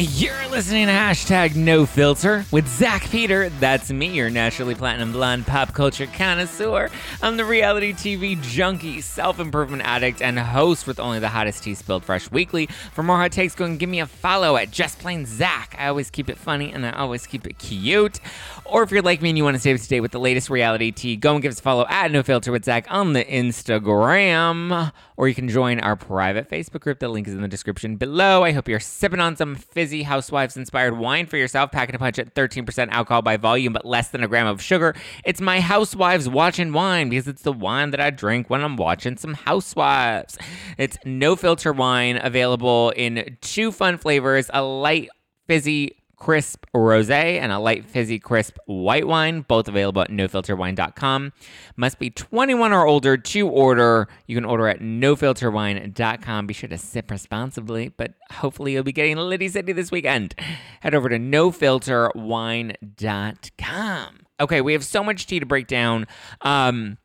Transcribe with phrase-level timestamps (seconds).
[0.00, 3.48] You're listening to hashtag no filter with Zach Peter.
[3.48, 6.88] That's me, your naturally platinum blonde pop culture connoisseur.
[7.20, 11.74] I'm the reality TV junkie, self improvement addict, and host with only the hottest tea
[11.74, 12.66] spilled fresh weekly.
[12.92, 15.74] For more hot takes, go and give me a follow at Just Plain Zach.
[15.76, 18.20] I always keep it funny and I always keep it cute.
[18.66, 20.20] Or if you're like me and you want to stay up to date with the
[20.20, 23.14] latest reality tea, go and give us a follow at No Filter with Zach on
[23.14, 24.92] the Instagram.
[25.16, 27.00] Or you can join our private Facebook group.
[27.00, 28.44] The link is in the description below.
[28.44, 29.56] I hope you're sipping on some
[30.04, 34.08] housewives inspired wine for yourself, packing a punch at 13% alcohol by volume, but less
[34.08, 34.94] than a gram of sugar.
[35.24, 39.16] It's my housewives watching wine because it's the wine that I drink when I'm watching
[39.16, 40.38] some housewives.
[40.76, 45.08] It's no filter wine available in two fun flavors a light
[45.46, 51.32] fizzy crisp rosé and a light fizzy crisp white wine, both available at nofilterwine.com.
[51.76, 54.08] Must be 21 or older to order.
[54.26, 56.46] You can order at nofilterwine.com.
[56.46, 60.34] Be sure to sip responsibly, but hopefully you'll be getting Liddy City this weekend.
[60.80, 64.18] Head over to nofilterwine.com.
[64.40, 66.06] Okay, we have so much tea to break down.
[66.42, 66.98] Um,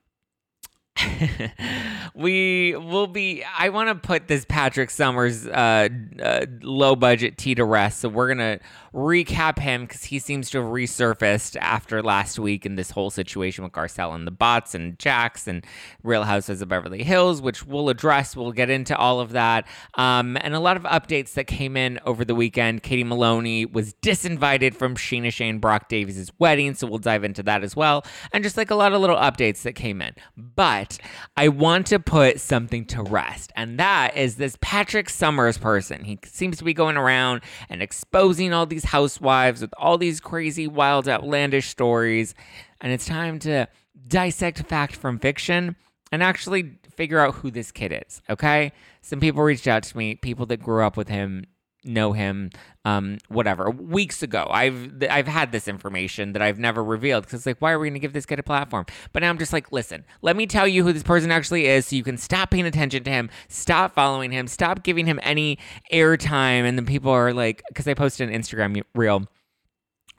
[2.16, 5.90] we will be i want to put this patrick summers uh,
[6.22, 8.00] uh, low budget tea to rest.
[8.00, 8.60] So we're gonna
[8.94, 13.64] recap him because he seems to have resurfaced after last week in this whole situation
[13.64, 15.66] with garcelle and the bots and jax and
[16.04, 18.36] real houses of beverly hills which we'll address.
[18.36, 19.66] We'll get into all of that.
[19.96, 22.84] Um, and a lot of updates that came in over the weekend.
[22.84, 27.64] Katie maloney was disinvited from Scheana Shane brock davies' wedding so we'll dive into that
[27.64, 28.06] as well.
[28.32, 30.14] And just like a lot of little updates that came in.
[30.38, 30.98] But but
[31.38, 36.04] I want to put something to rest, and that is this Patrick Summers person.
[36.04, 40.68] He seems to be going around and exposing all these housewives with all these crazy,
[40.68, 42.36] wild, outlandish stories.
[42.82, 43.68] And it's time to
[44.08, 45.76] dissect fact from fiction
[46.12, 48.74] and actually figure out who this kid is, okay?
[49.02, 51.46] Some people reached out to me, people that grew up with him,
[51.86, 52.50] know him,
[52.86, 54.48] um, whatever, weeks ago.
[54.50, 57.88] I've I've had this information that I've never revealed because it's like, why are we
[57.88, 58.86] going to give this kid a platform?
[59.12, 61.88] But now I'm just like, listen, let me tell you who this person actually is,
[61.88, 65.58] so you can stop paying attention to him, stop following him, stop giving him any
[65.92, 66.64] airtime.
[66.64, 69.28] And then people are like, because I posted an Instagram reel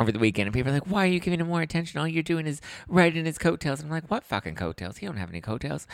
[0.00, 2.00] over the weekend, and people are like, "Why are you giving him more attention?
[2.00, 4.98] All you're doing is riding his coattails." I'm like, "What fucking coattails?
[4.98, 5.86] He don't have any coattails."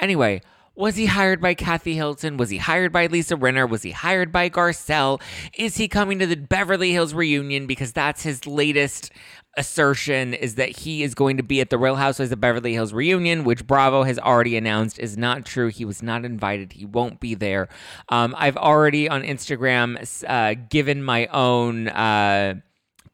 [0.00, 0.42] Anyway,
[0.78, 2.36] was he hired by Kathy Hilton?
[2.36, 3.68] Was he hired by Lisa Rinna?
[3.68, 5.20] Was he hired by Garcelle?
[5.58, 7.66] Is he coming to the Beverly Hills reunion?
[7.66, 9.10] Because that's his latest
[9.56, 12.92] assertion is that he is going to be at the Real Housewives of Beverly Hills
[12.92, 15.66] reunion, which Bravo has already announced is not true.
[15.66, 16.74] He was not invited.
[16.74, 17.68] He won't be there.
[18.08, 21.88] Um, I've already on Instagram uh, given my own.
[21.88, 22.60] Uh,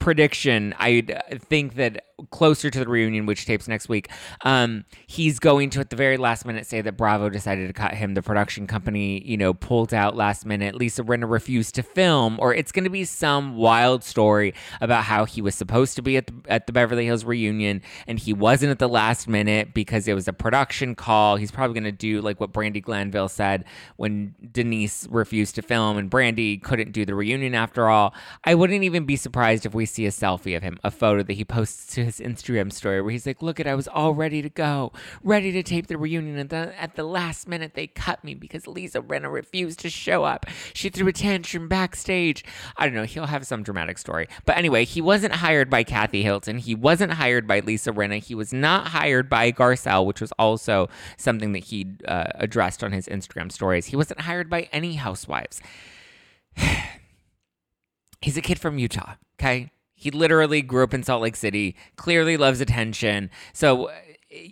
[0.05, 0.75] prediction.
[0.79, 1.01] I
[1.49, 4.11] think that closer to the reunion, which tapes next week,
[4.43, 7.95] um, he's going to at the very last minute say that Bravo decided to cut
[7.95, 8.15] him.
[8.15, 10.75] The production company, you know, pulled out last minute.
[10.75, 15.25] Lisa Rinna refused to film, or it's going to be some wild story about how
[15.25, 18.71] he was supposed to be at the, at the Beverly Hills reunion and he wasn't
[18.71, 21.37] at the last minute because it was a production call.
[21.37, 23.65] He's probably going to do like what Brandi Glanville said
[23.97, 28.15] when Denise refused to film and Brandi couldn't do the reunion after all.
[28.45, 31.33] I wouldn't even be surprised if we see a selfie of him, a photo that
[31.35, 34.43] he posts to his Instagram story where he's like, "Look at, I was all ready
[34.43, 34.93] to go,
[35.23, 38.67] ready to tape the reunion, and then at the last minute they cut me because
[38.67, 40.47] Lisa Rinna refused to show up.
[40.73, 42.45] She threw a tantrum backstage.
[42.77, 43.05] I don't know.
[43.05, 46.59] He'll have some dramatic story, but anyway, he wasn't hired by Kathy Hilton.
[46.59, 48.23] He wasn't hired by Lisa Rinna.
[48.23, 52.93] He was not hired by Garcelle, which was also something that he uh, addressed on
[52.93, 53.87] his Instagram stories.
[53.87, 55.61] He wasn't hired by any housewives.
[58.21, 59.71] He's a kid from Utah, okay?
[59.95, 63.31] He literally grew up in Salt Lake City, clearly loves attention.
[63.53, 63.91] So,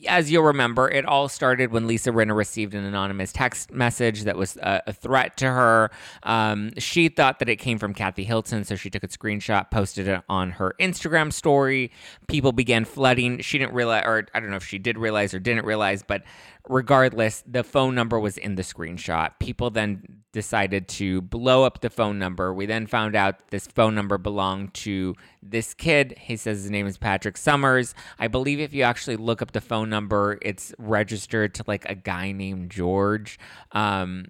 [0.07, 4.37] as you'll remember, it all started when Lisa Rinna received an anonymous text message that
[4.37, 5.91] was a, a threat to her.
[6.23, 10.09] Um, she thought that it came from Kathy Hilton, so she took a screenshot, posted
[10.09, 11.91] it on her Instagram story.
[12.29, 13.41] People began flooding.
[13.41, 16.23] She didn't realize, or I don't know if she did realize or didn't realize, but
[16.69, 19.39] regardless, the phone number was in the screenshot.
[19.39, 22.55] People then decided to blow up the phone number.
[22.55, 26.15] We then found out this phone number belonged to this kid.
[26.19, 27.95] He says his name is Patrick Summers.
[28.19, 31.95] I believe if you actually look up the phone number, it's registered to like a
[31.95, 33.39] guy named George.
[33.73, 34.27] Um,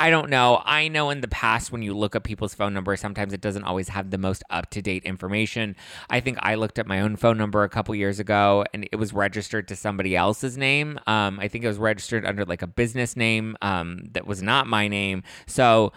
[0.00, 0.62] I don't know.
[0.64, 3.64] I know in the past when you look up people's phone numbers, sometimes it doesn't
[3.64, 5.76] always have the most up to date information.
[6.08, 8.96] I think I looked at my own phone number a couple years ago and it
[8.96, 10.98] was registered to somebody else's name.
[11.06, 14.66] Um, I think it was registered under like a business name um, that was not
[14.66, 15.22] my name.
[15.46, 15.92] So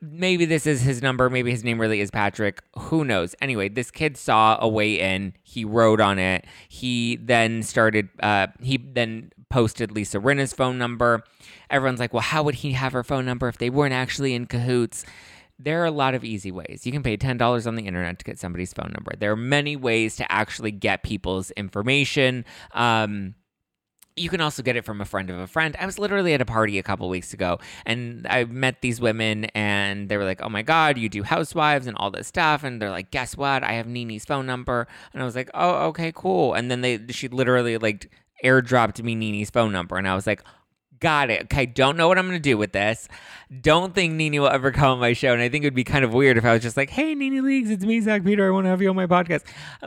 [0.00, 1.28] maybe this is his number.
[1.28, 2.62] Maybe his name really is Patrick.
[2.78, 3.34] Who knows?
[3.42, 5.32] Anyway, this kid saw a way in.
[5.42, 6.44] He wrote on it.
[6.68, 11.22] He then started, uh, he then posted Lisa Rinna's phone number
[11.70, 14.46] everyone's like, well, how would he have her phone number if they weren't actually in
[14.46, 15.04] cahoots?
[15.58, 16.84] there are a lot of easy ways.
[16.84, 19.12] You can pay $10 on the internet to get somebody's phone number.
[19.16, 22.44] There are many ways to actually get people's information.
[22.72, 23.36] Um,
[24.16, 25.76] you can also get it from a friend of a friend.
[25.78, 29.44] I was literally at a party a couple weeks ago and I met these women
[29.54, 32.82] and they were like, "Oh my god, you do housewives and all this stuff." And
[32.82, 33.62] they're like, "Guess what?
[33.62, 37.00] I have NeNe's phone number." And I was like, "Oh, okay, cool." And then they
[37.10, 38.10] she literally like
[38.42, 40.42] airdropped me NeNe's phone number and I was like,
[41.02, 41.42] Got it.
[41.42, 43.08] Okay, don't know what I'm going to do with this.
[43.60, 45.32] Don't think NeNe will ever come on my show.
[45.32, 47.16] And I think it would be kind of weird if I was just like, hey,
[47.16, 48.46] NeNe Leakes, it's me, Zach Peter.
[48.46, 49.42] I want to have you on my podcast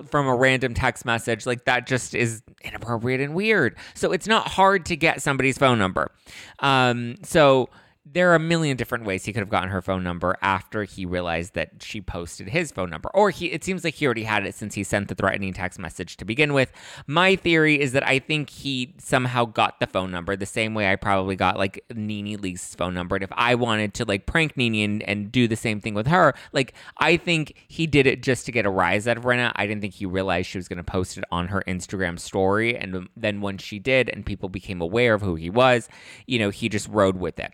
[0.09, 1.45] from a random text message.
[1.45, 3.77] Like, that just is inappropriate and weird.
[3.93, 6.11] So it's not hard to get somebody's phone number.
[6.59, 7.69] Um, so
[8.07, 11.05] there are a million different ways he could have gotten her phone number after he
[11.05, 13.09] realized that she posted his phone number.
[13.15, 15.79] Or he it seems like he already had it since he sent the threatening text
[15.79, 16.71] message to begin with.
[17.07, 20.91] My theory is that I think he somehow got the phone number the same way
[20.91, 23.15] I probably got like NeNe Lee's phone number.
[23.15, 26.07] And if I wanted to like prank NeNe and, and do the same thing with
[26.07, 29.51] her, like I think he did it just to get a rise out of Rinna.
[29.55, 32.77] I didn't think he realized she was going to post it on her Instagram story.
[32.77, 35.89] And then when she did and people became aware of who he was,
[36.27, 37.51] you know, he just rode with it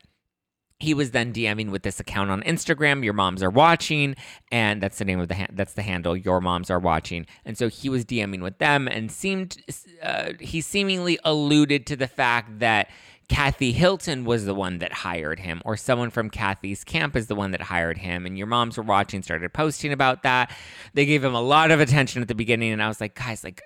[0.82, 3.04] he was then DMing with this account on Instagram.
[3.04, 4.16] Your moms are watching,
[4.52, 6.18] and that's the name of the ha- that's the handle.
[6.18, 9.58] Your moms are watching, and so he was DMing with them, and seemed
[10.02, 12.90] uh, he seemingly alluded to the fact that
[13.30, 17.36] Kathy Hilton was the one that hired him, or someone from Kathy's camp is the
[17.36, 18.26] one that hired him.
[18.26, 20.52] And your moms were watching, started posting about that.
[20.94, 23.44] They gave him a lot of attention at the beginning, and I was like, guys,
[23.44, 23.62] like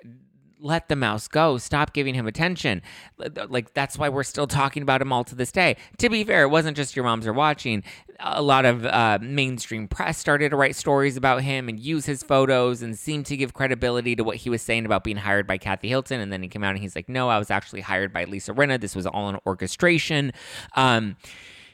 [0.60, 1.58] let the mouse go.
[1.58, 2.82] Stop giving him attention.
[3.48, 5.76] Like that's why we're still talking about him all to this day.
[5.98, 7.82] To be fair, it wasn't just your moms are watching.
[8.20, 12.22] A lot of uh, mainstream press started to write stories about him and use his
[12.22, 15.58] photos and seem to give credibility to what he was saying about being hired by
[15.58, 16.20] Kathy Hilton.
[16.20, 18.52] And then he came out and he's like, "No, I was actually hired by Lisa
[18.52, 18.80] Rinna.
[18.80, 20.32] This was all an orchestration."
[20.74, 21.16] Um,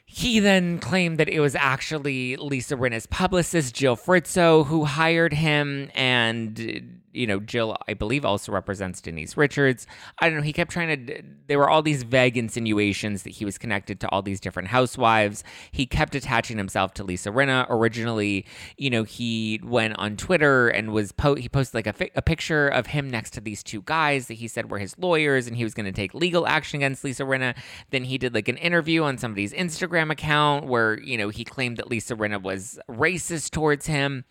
[0.04, 5.90] he then claimed that it was actually Lisa Rinna's publicist, Jill Fritzo, who hired him.
[5.94, 9.86] And, you know, Jill, I believe, also represents Denise Richards.
[10.18, 10.42] I don't know.
[10.42, 14.08] He kept trying to, there were all these vague insinuations that he was connected to
[14.08, 15.44] all these different housewives.
[15.70, 17.66] He kept attaching himself to Lisa Rinna.
[17.68, 22.10] Originally, you know, he went on Twitter and was, po- he posted like a, fi-
[22.14, 25.46] a picture of him next to these two guys that he said were his lawyers
[25.46, 27.56] and he was going to take legal action against Lisa Rinna.
[27.90, 31.76] Then he did like an interview on somebody's Instagram account where, you know, he claimed
[31.76, 34.24] that Lisa Rinna was racist towards him.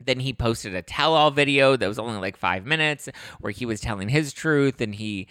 [0.00, 3.08] Then he posted a tell all video that was only like five minutes
[3.40, 5.26] where he was telling his truth and he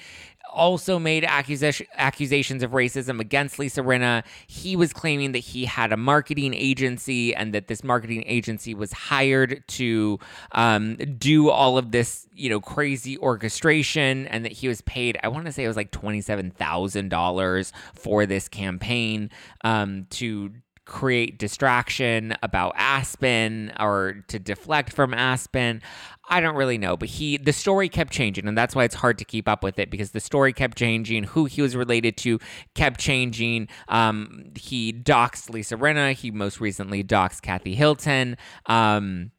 [0.51, 4.23] also made accusation, accusations of racism against Lisa Rinna.
[4.47, 8.91] He was claiming that he had a marketing agency and that this marketing agency was
[8.91, 10.19] hired to
[10.53, 15.27] um, do all of this, you know, crazy orchestration and that he was paid, I
[15.27, 19.29] want to say it was like $27,000 for this campaign
[19.63, 20.51] um, to
[20.87, 25.81] create distraction about Aspen or to deflect from Aspen.
[26.29, 29.17] I don't really know, but he the story kept changing, and that's why it's hard
[29.19, 31.25] to keep up with it because the story kept changing.
[31.25, 32.39] Who he was related to
[32.73, 33.67] kept changing.
[33.87, 36.13] Um, he doxed Lisa Rinna.
[36.13, 38.37] He most recently doxed Kathy Hilton.
[38.65, 39.31] Um,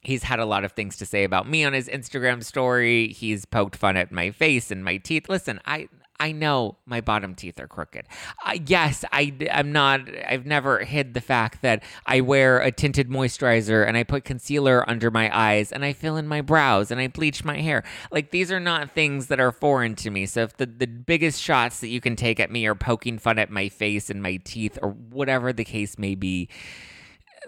[0.00, 3.08] he's had a lot of things to say about me on his Instagram story.
[3.08, 5.28] He's poked fun at my face and my teeth.
[5.28, 5.88] Listen, I
[6.20, 8.06] I know my bottom teeth are crooked.
[8.44, 13.08] Uh, yes, I, I'm not, I've never hid the fact that I wear a tinted
[13.08, 17.00] moisturizer and I put concealer under my eyes and I fill in my brows and
[17.00, 17.82] I bleach my hair.
[18.10, 20.26] Like, these are not things that are foreign to me.
[20.26, 23.38] So, if the, the biggest shots that you can take at me are poking fun
[23.38, 26.48] at my face and my teeth or whatever the case may be,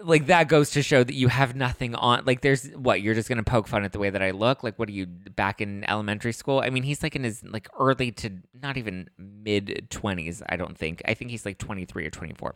[0.03, 3.29] like that goes to show that you have nothing on like there's what you're just
[3.29, 4.63] gonna poke fun at the way that i look?
[4.63, 6.59] Like what are you back in elementary school?
[6.59, 10.77] I mean he's like in his like early to not even mid 20s i don't
[10.77, 11.01] think.
[11.05, 12.55] I think he's like 23 or 24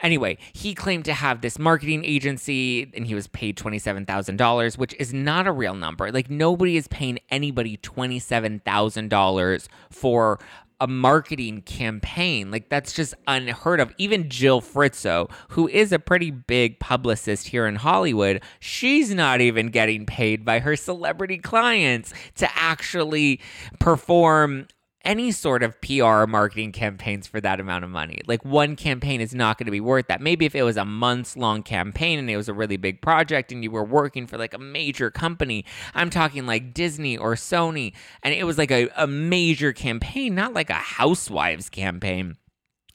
[0.00, 5.12] anyway he claimed to have this marketing agency and he was paid $27000 which is
[5.12, 6.10] not a real number.
[6.10, 10.38] Like nobody is paying anybody $27000 for
[10.80, 12.50] a marketing campaign.
[12.50, 13.92] Like that's just unheard of.
[13.98, 19.68] Even Jill Fritzo, who is a pretty big publicist here in Hollywood, she's not even
[19.68, 23.40] getting paid by her celebrity clients to actually
[23.78, 24.66] perform
[25.04, 28.20] any sort of PR marketing campaigns for that amount of money.
[28.26, 30.20] Like one campaign is not going to be worth that.
[30.20, 33.52] Maybe if it was a months long campaign and it was a really big project
[33.52, 37.92] and you were working for like a major company, I'm talking like Disney or Sony,
[38.22, 42.36] and it was like a, a major campaign, not like a housewives campaign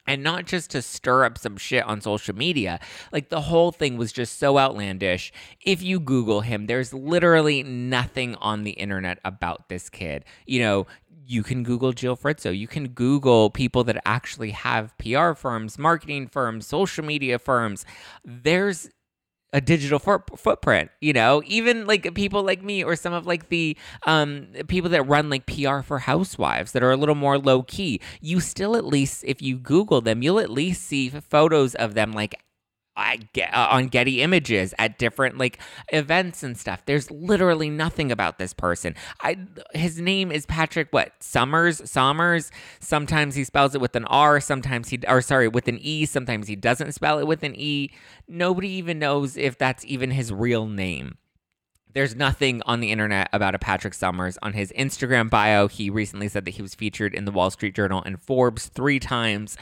[0.10, 2.80] and not just to stir up some shit on social media.
[3.12, 5.32] Like the whole thing was just so outlandish.
[5.62, 10.26] If you Google him, there's literally nothing on the internet about this kid.
[10.48, 10.88] You know,
[11.30, 12.58] you can Google Jill Fritzo.
[12.58, 17.86] You can Google people that actually have PR firms, marketing firms, social media firms.
[18.26, 18.90] There's
[19.52, 23.76] a digital footprint you know even like people like me or some of like the
[24.04, 28.00] um people that run like pr for housewives that are a little more low key
[28.22, 32.12] you still at least if you google them you'll at least see photos of them
[32.12, 32.40] like
[33.00, 36.84] uh, on Getty Images at different like events and stuff.
[36.86, 38.96] There's literally nothing about this person.
[39.22, 39.38] I
[39.74, 42.52] his name is Patrick what Summers Sommers.
[42.80, 44.40] Sometimes he spells it with an R.
[44.40, 46.06] Sometimes he or sorry with an E.
[46.06, 47.92] Sometimes he doesn't spell it with an E.
[48.28, 51.18] Nobody even knows if that's even his real name.
[51.92, 54.38] There's nothing on the internet about a Patrick Summers.
[54.44, 57.76] On his Instagram bio, he recently said that he was featured in the Wall Street
[57.76, 59.58] Journal and Forbes three times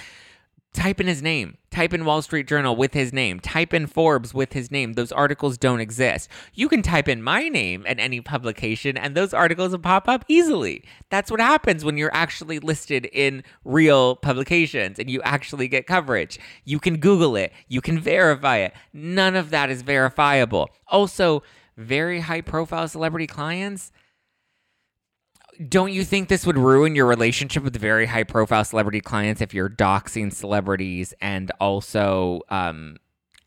[0.78, 1.58] type in his name.
[1.72, 3.40] Type in Wall Street Journal with his name.
[3.40, 4.94] Type in Forbes with his name.
[4.94, 6.30] Those articles don't exist.
[6.54, 10.24] You can type in my name at any publication and those articles will pop up
[10.28, 10.84] easily.
[11.10, 16.40] That's what happens when you're actually listed in real publications and you actually get coverage.
[16.64, 18.74] You can Google it, you can verify it.
[18.94, 20.70] None of that is verifiable.
[20.88, 21.42] Also,
[21.76, 23.92] very high profile celebrity clients
[25.70, 29.54] don't you think this would ruin your relationship with very high profile celebrity clients if
[29.54, 32.98] you're doxing celebrities and also um,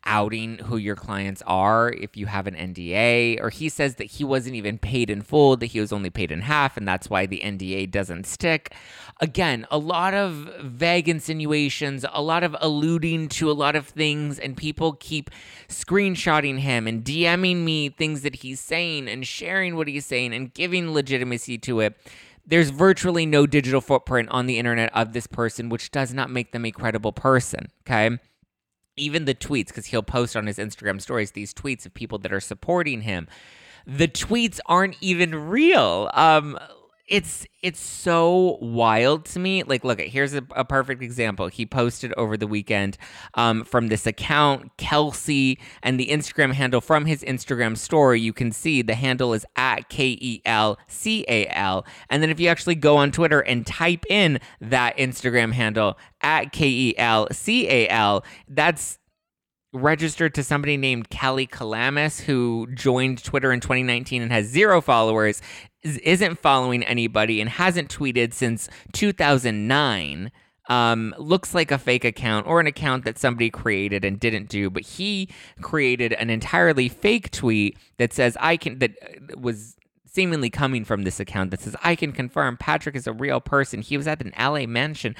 [0.05, 4.23] outing who your clients are if you have an NDA, or he says that he
[4.23, 7.25] wasn't even paid in full, that he was only paid in half, and that's why
[7.25, 8.73] the NDA doesn't stick.
[9.19, 14.39] Again, a lot of vague insinuations, a lot of alluding to a lot of things,
[14.39, 15.29] and people keep
[15.67, 20.53] screenshotting him and DMing me things that he's saying and sharing what he's saying and
[20.53, 21.97] giving legitimacy to it
[22.43, 26.51] there's virtually no digital footprint on the internet of this person, which does not make
[26.51, 27.67] them a credible person.
[27.87, 28.17] Okay
[29.01, 32.31] even the tweets, because he'll post on his Instagram stories these tweets of people that
[32.31, 33.27] are supporting him.
[33.87, 36.09] The tweets aren't even real.
[36.13, 36.57] Um,
[37.11, 39.63] it's it's so wild to me.
[39.63, 41.47] Like, look, here's a, a perfect example.
[41.47, 42.97] He posted over the weekend
[43.33, 48.21] um, from this account, Kelsey, and the Instagram handle from his Instagram story.
[48.21, 51.85] You can see the handle is at K E L C A L.
[52.09, 56.53] And then if you actually go on Twitter and type in that Instagram handle at
[56.53, 58.99] K E L C A L, that's
[59.73, 65.41] registered to somebody named Kelly Calamus, who joined Twitter in 2019 and has zero followers,
[65.83, 70.31] isn't following anybody, and hasn't tweeted since 2009.
[70.69, 74.69] Um, looks like a fake account or an account that somebody created and didn't do,
[74.69, 75.27] but he
[75.59, 78.91] created an entirely fake tweet that says I can that
[79.35, 79.75] was
[80.13, 83.81] seemingly coming from this account that says, I can confirm Patrick is a real person.
[83.81, 85.15] He was at an LA mansion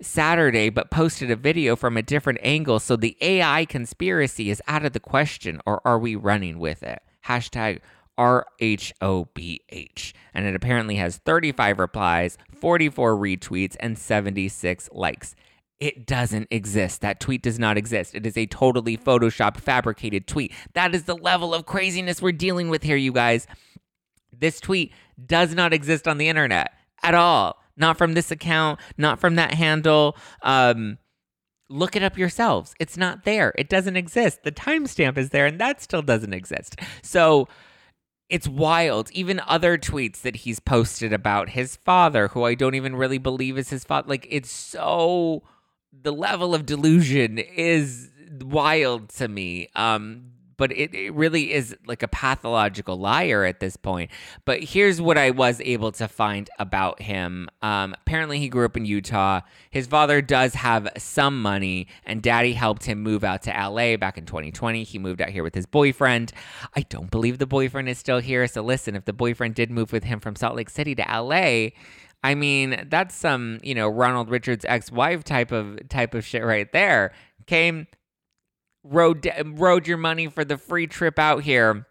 [0.00, 2.78] Saturday, but posted a video from a different angle.
[2.78, 7.00] So the AI conspiracy is out of the question, or are we running with it?
[7.26, 7.80] Hashtag
[8.18, 10.12] RHOBH.
[10.32, 15.34] And it apparently has 35 replies, 44 retweets, and 76 likes.
[15.78, 17.02] It doesn't exist.
[17.02, 18.14] That tweet does not exist.
[18.14, 20.54] It is a totally Photoshop fabricated tweet.
[20.72, 23.46] That is the level of craziness we're dealing with here, you guys.
[24.38, 24.92] This tweet
[25.24, 27.62] does not exist on the internet at all.
[27.76, 30.16] Not from this account, not from that handle.
[30.42, 30.98] Um,
[31.68, 32.74] look it up yourselves.
[32.80, 33.52] It's not there.
[33.58, 34.44] It doesn't exist.
[34.44, 36.80] The timestamp is there, and that still doesn't exist.
[37.02, 37.48] So
[38.28, 39.10] it's wild.
[39.12, 43.58] Even other tweets that he's posted about his father, who I don't even really believe
[43.58, 44.08] is his father.
[44.08, 45.42] Like, it's so.
[45.92, 48.10] The level of delusion is
[48.42, 49.68] wild to me.
[49.74, 54.10] Um, but it, it really is like a pathological liar at this point.
[54.44, 57.48] But here's what I was able to find about him.
[57.62, 59.40] Um, apparently, he grew up in Utah.
[59.70, 64.18] His father does have some money, and daddy helped him move out to LA back
[64.18, 64.84] in 2020.
[64.84, 66.32] He moved out here with his boyfriend.
[66.74, 68.46] I don't believe the boyfriend is still here.
[68.46, 71.68] So, listen, if the boyfriend did move with him from Salt Lake City to LA,
[72.22, 76.70] I mean, that's some, you know, Ronald Richards ex-wife type of type of shit right
[76.72, 77.12] there.
[77.46, 77.86] Came
[78.90, 81.86] rode rode your money for the free trip out here.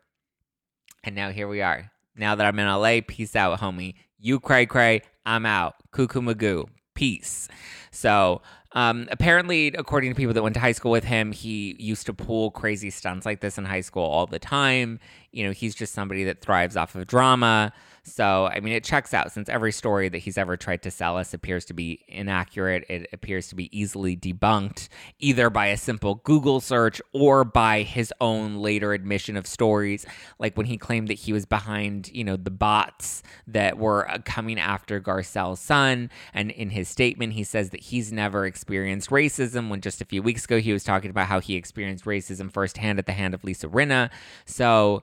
[1.03, 1.91] And now here we are.
[2.15, 3.95] Now that I'm in LA, peace out, homie.
[4.17, 5.75] You cray cray, I'm out.
[5.91, 6.67] Cuckoo magoo.
[6.95, 7.47] Peace.
[7.91, 12.05] So um, apparently, according to people that went to high school with him, he used
[12.07, 14.99] to pull crazy stunts like this in high school all the time.
[15.31, 17.71] You know, he's just somebody that thrives off of drama.
[18.07, 21.17] So, I mean, it checks out since every story that he's ever tried to sell
[21.17, 22.85] us appears to be inaccurate.
[22.87, 28.13] It appears to be easily debunked either by a simple Google search or by his
[28.21, 30.05] own later admission of stories,
[30.37, 34.19] like when he claimed that he was behind, you know, the bots that were uh,
[34.23, 36.11] coming after Garcelle's son.
[36.31, 40.21] And in his statement, he says that he's never experienced racism when just a few
[40.21, 43.43] weeks ago he was talking about how he experienced racism firsthand at the hand of
[43.43, 44.11] Lisa Rinna.
[44.45, 45.01] So,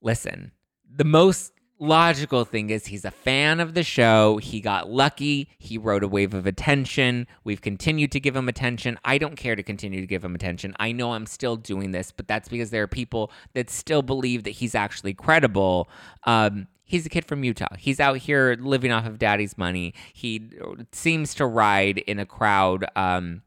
[0.00, 0.52] listen,
[0.88, 1.52] the most
[1.82, 4.36] logical thing is he's a fan of the show.
[4.38, 5.48] He got lucky.
[5.58, 7.26] He rode a wave of attention.
[7.42, 8.98] We've continued to give him attention.
[9.04, 10.76] I don't care to continue to give him attention.
[10.78, 14.44] I know I'm still doing this, but that's because there are people that still believe
[14.44, 15.88] that he's actually credible.
[16.24, 17.74] Um, he's a kid from Utah.
[17.76, 19.92] He's out here living off of daddy's money.
[20.12, 20.50] He
[20.92, 23.42] seems to ride in a crowd um,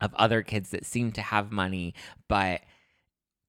[0.00, 1.94] of other kids that seem to have money,
[2.28, 2.62] but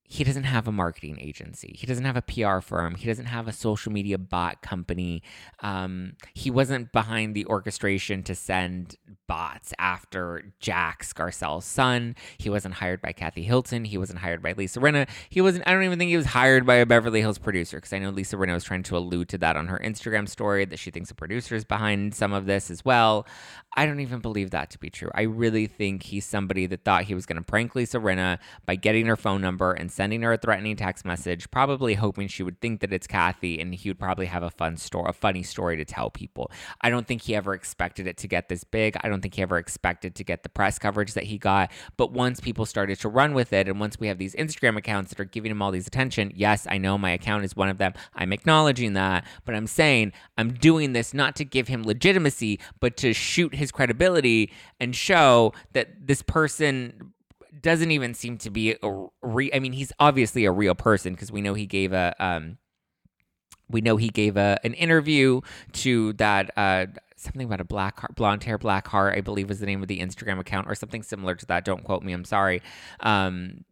[0.06, 1.76] he doesn't have a marketing agency.
[1.78, 2.96] He doesn't have a PR firm.
[2.96, 5.24] He doesn't have a social media bot company.
[5.62, 8.96] Um, he wasn't behind the orchestration to send
[9.28, 12.16] bots after Jax Garcelle's son.
[12.38, 13.86] He wasn't hired by Kathy Hilton.
[13.86, 15.08] He wasn't hired by Lisa Rinna.
[15.30, 17.94] He wasn't, I don't even think he was hired by a Beverly Hills producer because
[17.94, 20.80] I know Lisa Rinna was trying to allude to that on her Instagram story that
[20.80, 23.26] she thinks a producer is behind some of this as well.
[23.76, 25.10] I don't even believe that to be true.
[25.16, 28.76] I really think he's somebody that thought he was going to prank Lisa Rinna by
[28.76, 32.60] getting her phone number and sending her a threatening text message, probably hoping she would
[32.60, 35.78] think that it's Kathy and he would probably have a fun story, a funny story
[35.78, 36.52] to tell people.
[36.82, 38.98] I don't think he ever expected it to get this big.
[39.02, 41.72] I don't think he ever expected to get the press coverage that he got.
[41.96, 45.12] But once people started to run with it, and once we have these Instagram accounts
[45.12, 47.78] that are giving him all these attention, yes, I know my account is one of
[47.78, 47.94] them.
[48.16, 52.98] I'm acknowledging that, but I'm saying I'm doing this not to give him legitimacy, but
[52.98, 57.14] to shoot his credibility and show that this person
[57.62, 61.32] doesn't even seem to be a re- I mean, he's obviously a real person because
[61.32, 62.58] we know he gave a um
[63.70, 65.42] we know he gave a an interview
[65.74, 69.60] to that uh something about a black heart, blonde hair, black heart, I believe was
[69.60, 71.66] the name of the Instagram account or something similar to that.
[71.66, 72.12] Don't quote me.
[72.12, 72.62] I'm sorry.
[73.00, 73.64] Um,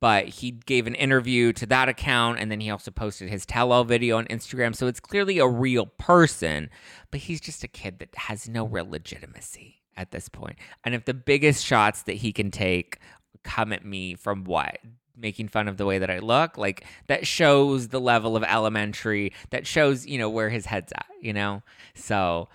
[0.00, 3.70] but he gave an interview to that account and then he also posted his tell
[3.70, 4.74] all video on Instagram.
[4.74, 6.70] So it's clearly a real person,
[7.12, 10.56] but he's just a kid that has no real legitimacy at this point.
[10.84, 12.98] And if the biggest shots that he can take
[13.46, 14.78] come at me from what?
[15.16, 19.32] Making fun of the way that I look, like that shows the level of elementary,
[19.50, 21.62] that shows, you know, where his head's at, you know?
[21.94, 22.48] So,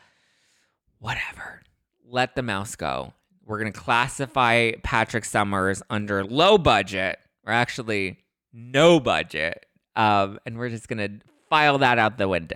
[0.99, 1.63] whatever.
[2.07, 3.13] Let the mouse go.
[3.45, 8.19] We're going to classify Patrick Summers under low budget, or actually
[8.53, 9.65] no budget.
[9.95, 12.55] Um, and we're just going to file that out the window.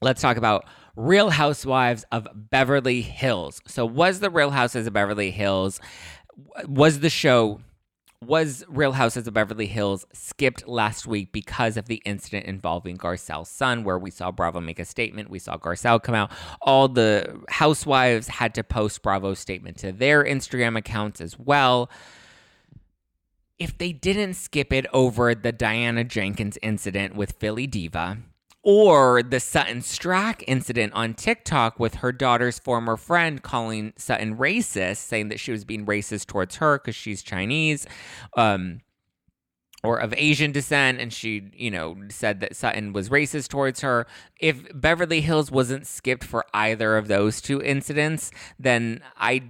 [0.00, 0.64] Let's talk about
[0.98, 3.60] Real Housewives of Beverly Hills.
[3.66, 5.80] So, was the Real Houses of Beverly Hills,
[6.66, 7.60] was the show
[8.24, 13.48] was Real Houses of Beverly Hills skipped last week because of the incident involving Garcelle's
[13.48, 15.30] son, where we saw Bravo make a statement.
[15.30, 16.32] We saw Garcelle come out.
[16.60, 21.90] All the housewives had to post Bravo's statement to their Instagram accounts as well.
[23.58, 28.18] If they didn't skip it over the Diana Jenkins incident with Philly Diva,
[28.62, 34.98] or the Sutton Stracke incident on TikTok with her daughter's former friend calling Sutton racist,
[34.98, 37.86] saying that she was being racist towards her because she's Chinese.
[38.36, 38.80] Um,
[39.84, 44.08] or of Asian descent, and she, you know, said that Sutton was racist towards her.
[44.40, 49.42] If Beverly Hills wasn't skipped for either of those two incidents, then I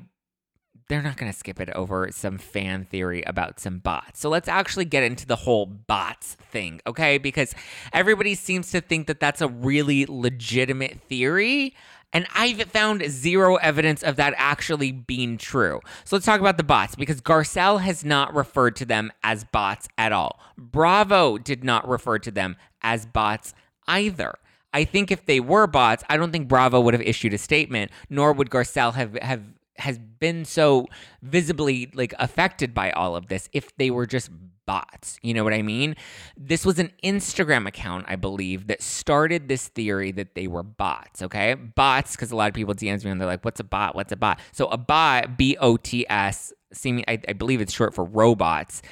[0.88, 4.20] they're not going to skip it over some fan theory about some bots.
[4.20, 7.18] So let's actually get into the whole bots thing, okay?
[7.18, 7.54] Because
[7.92, 11.74] everybody seems to think that that's a really legitimate theory.
[12.12, 15.80] And I've found zero evidence of that actually being true.
[16.04, 19.88] So let's talk about the bots because Garcelle has not referred to them as bots
[19.98, 20.40] at all.
[20.56, 23.52] Bravo did not refer to them as bots
[23.86, 24.34] either.
[24.72, 27.90] I think if they were bots, I don't think Bravo would have issued a statement,
[28.08, 29.42] nor would Garcelle have, have
[29.78, 30.86] has been so
[31.22, 34.30] visibly like affected by all of this if they were just
[34.68, 35.18] bots.
[35.22, 35.96] You know what I mean?
[36.36, 41.22] This was an Instagram account, I believe, that started this theory that they were bots.
[41.22, 43.96] Okay, bots because a lot of people DMs me and they're like, "What's a bot?
[43.96, 47.72] What's a bot?" So a bot, B O T S, seeming I, I believe it's
[47.72, 48.82] short for robots.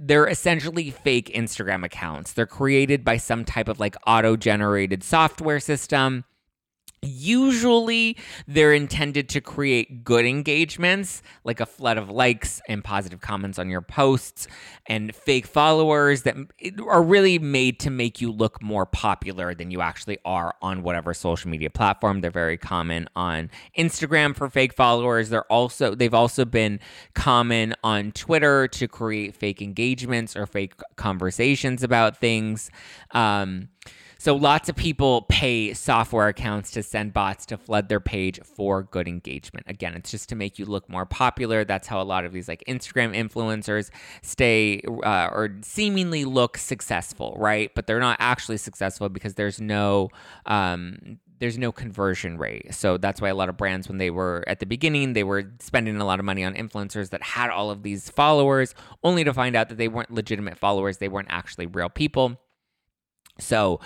[0.00, 2.32] They're essentially fake Instagram accounts.
[2.32, 6.24] They're created by some type of like auto-generated software system
[7.04, 13.58] Usually, they're intended to create good engagements, like a flood of likes and positive comments
[13.58, 14.46] on your posts,
[14.86, 16.36] and fake followers that
[16.88, 21.12] are really made to make you look more popular than you actually are on whatever
[21.12, 22.20] social media platform.
[22.20, 25.28] They're very common on Instagram for fake followers.
[25.28, 26.78] They're also they've also been
[27.14, 32.70] common on Twitter to create fake engagements or fake conversations about things.
[33.10, 33.70] Um,
[34.22, 38.84] so lots of people pay software accounts to send bots to flood their page for
[38.84, 39.66] good engagement.
[39.68, 41.64] Again, it's just to make you look more popular.
[41.64, 43.90] That's how a lot of these like Instagram influencers
[44.22, 47.74] stay uh, or seemingly look successful, right?
[47.74, 50.10] But they're not actually successful because there's no
[50.46, 52.72] um, there's no conversion rate.
[52.72, 55.50] So that's why a lot of brands, when they were at the beginning, they were
[55.58, 59.34] spending a lot of money on influencers that had all of these followers, only to
[59.34, 60.98] find out that they weren't legitimate followers.
[60.98, 62.38] They weren't actually real people.
[63.42, 63.80] So,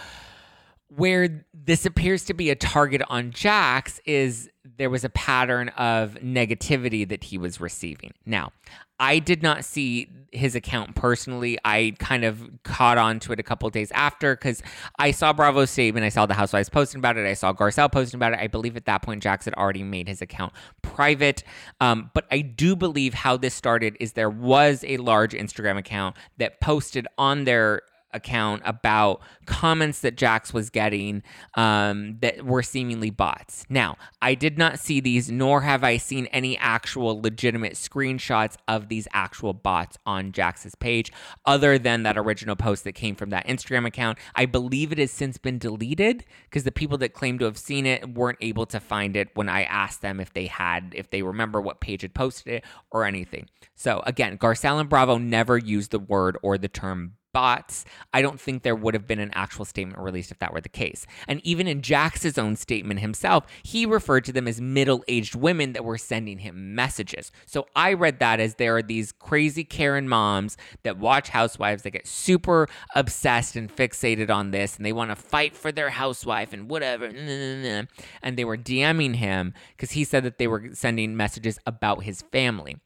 [0.88, 6.14] where this appears to be a target on Jax is there was a pattern of
[6.22, 8.12] negativity that he was receiving.
[8.24, 8.52] Now,
[8.98, 11.58] I did not see his account personally.
[11.64, 14.62] I kind of caught on to it a couple days after because
[14.98, 16.04] I saw Bravo's statement.
[16.04, 17.26] I saw the Housewives posting about it.
[17.26, 18.38] I saw Garcelle posting about it.
[18.38, 21.42] I believe at that point Jax had already made his account private.
[21.80, 26.16] Um, but I do believe how this started is there was a large Instagram account
[26.38, 27.82] that posted on their
[28.16, 31.22] account about comments that Jax was getting
[31.54, 33.64] um, that were seemingly bots.
[33.68, 38.88] Now, I did not see these, nor have I seen any actual legitimate screenshots of
[38.88, 41.12] these actual bots on Jax's page,
[41.44, 44.18] other than that original post that came from that Instagram account.
[44.34, 47.86] I believe it has since been deleted because the people that claim to have seen
[47.86, 51.22] it weren't able to find it when I asked them if they had, if they
[51.22, 53.48] remember what page had posted it or anything.
[53.74, 58.40] So again, Garcelle and Bravo never used the word or the term bots, I don't
[58.40, 61.04] think there would have been an actual statement released if that were the case.
[61.28, 65.74] And even in Jax's own statement himself, he referred to them as middle aged women
[65.74, 67.30] that were sending him messages.
[67.44, 71.90] So I read that as there are these crazy Karen moms that watch Housewives that
[71.90, 76.54] get super obsessed and fixated on this and they want to fight for their housewife
[76.54, 77.04] and whatever.
[77.04, 82.22] And they were DMing him because he said that they were sending messages about his
[82.32, 82.78] family.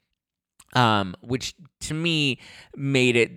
[0.72, 2.38] Um, which to me
[2.76, 3.32] made it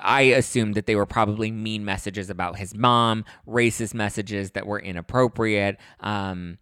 [0.00, 4.78] I assumed that they were probably mean messages about his mom, racist messages that were
[4.80, 5.78] inappropriate.
[6.00, 6.58] Um,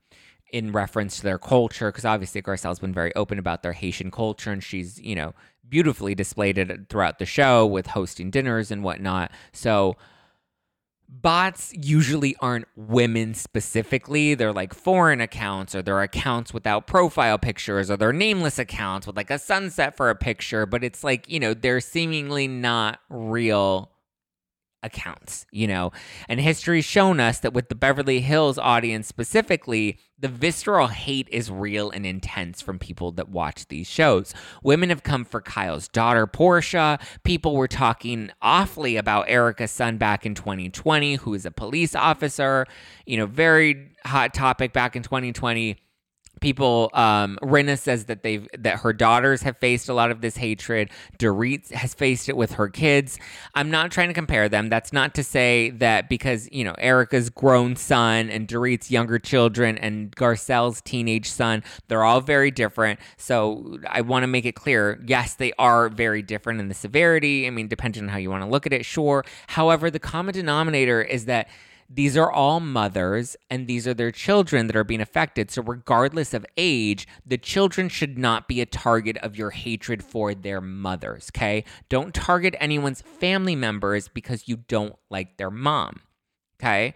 [0.52, 4.52] in reference to their culture, because obviously Garcelle's been very open about their Haitian culture,
[4.52, 5.34] and she's, you know,
[5.68, 9.32] beautifully displayed it throughout the show with hosting dinners and whatnot.
[9.52, 9.96] So
[11.08, 14.34] bots usually aren't women specifically.
[14.34, 19.16] They're like foreign accounts or they're accounts without profile pictures or they're nameless accounts with
[19.16, 23.90] like a sunset for a picture, but it's like, you know, they're seemingly not real
[24.86, 25.92] accounts, you know.
[26.28, 31.50] And history's shown us that with the Beverly Hills audience specifically, the visceral hate is
[31.50, 34.32] real and intense from people that watch these shows.
[34.62, 36.98] Women have come for Kyle's daughter, Portia.
[37.22, 42.66] People were talking awfully about Erika's son back in 2020, who is a police officer.
[43.04, 45.76] You know, very hot topic back in 2020
[46.40, 50.36] people um Rinna says that they've that her daughters have faced a lot of this
[50.36, 50.90] hatred.
[51.18, 53.18] Dorit has faced it with her kids.
[53.54, 54.68] I'm not trying to compare them.
[54.68, 59.78] That's not to say that because, you know, Erika's grown son and Dorit's younger children
[59.78, 63.00] and Garcelle's teenage son, they're all very different.
[63.16, 67.46] So I want to make it clear, yes, they are very different in the severity.
[67.46, 69.24] I mean, depending on how you want to look at it, sure.
[69.48, 71.48] However, the common denominator is that
[71.88, 75.50] these are all mothers and these are their children that are being affected.
[75.50, 80.34] So, regardless of age, the children should not be a target of your hatred for
[80.34, 81.64] their mothers, okay?
[81.88, 86.00] Don't target anyone's family members because you don't like their mom,
[86.60, 86.94] okay?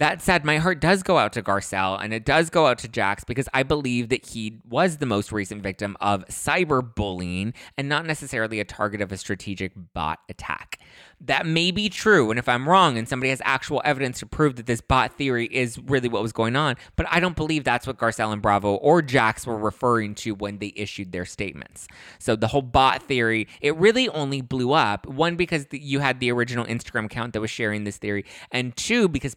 [0.00, 2.88] That said, my heart does go out to Garcelle and it does go out to
[2.88, 8.06] Jax because I believe that he was the most recent victim of cyberbullying and not
[8.06, 10.80] necessarily a target of a strategic bot attack.
[11.20, 14.56] That may be true, and if I'm wrong and somebody has actual evidence to prove
[14.56, 17.86] that this bot theory is really what was going on, but I don't believe that's
[17.86, 21.88] what Garcelle and Bravo or Jax were referring to when they issued their statements.
[22.18, 26.32] So the whole bot theory, it really only blew up, one, because you had the
[26.32, 29.34] original Instagram account that was sharing this theory, and two, because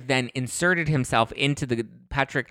[0.00, 2.50] Patrick then inserted himself into the Patrick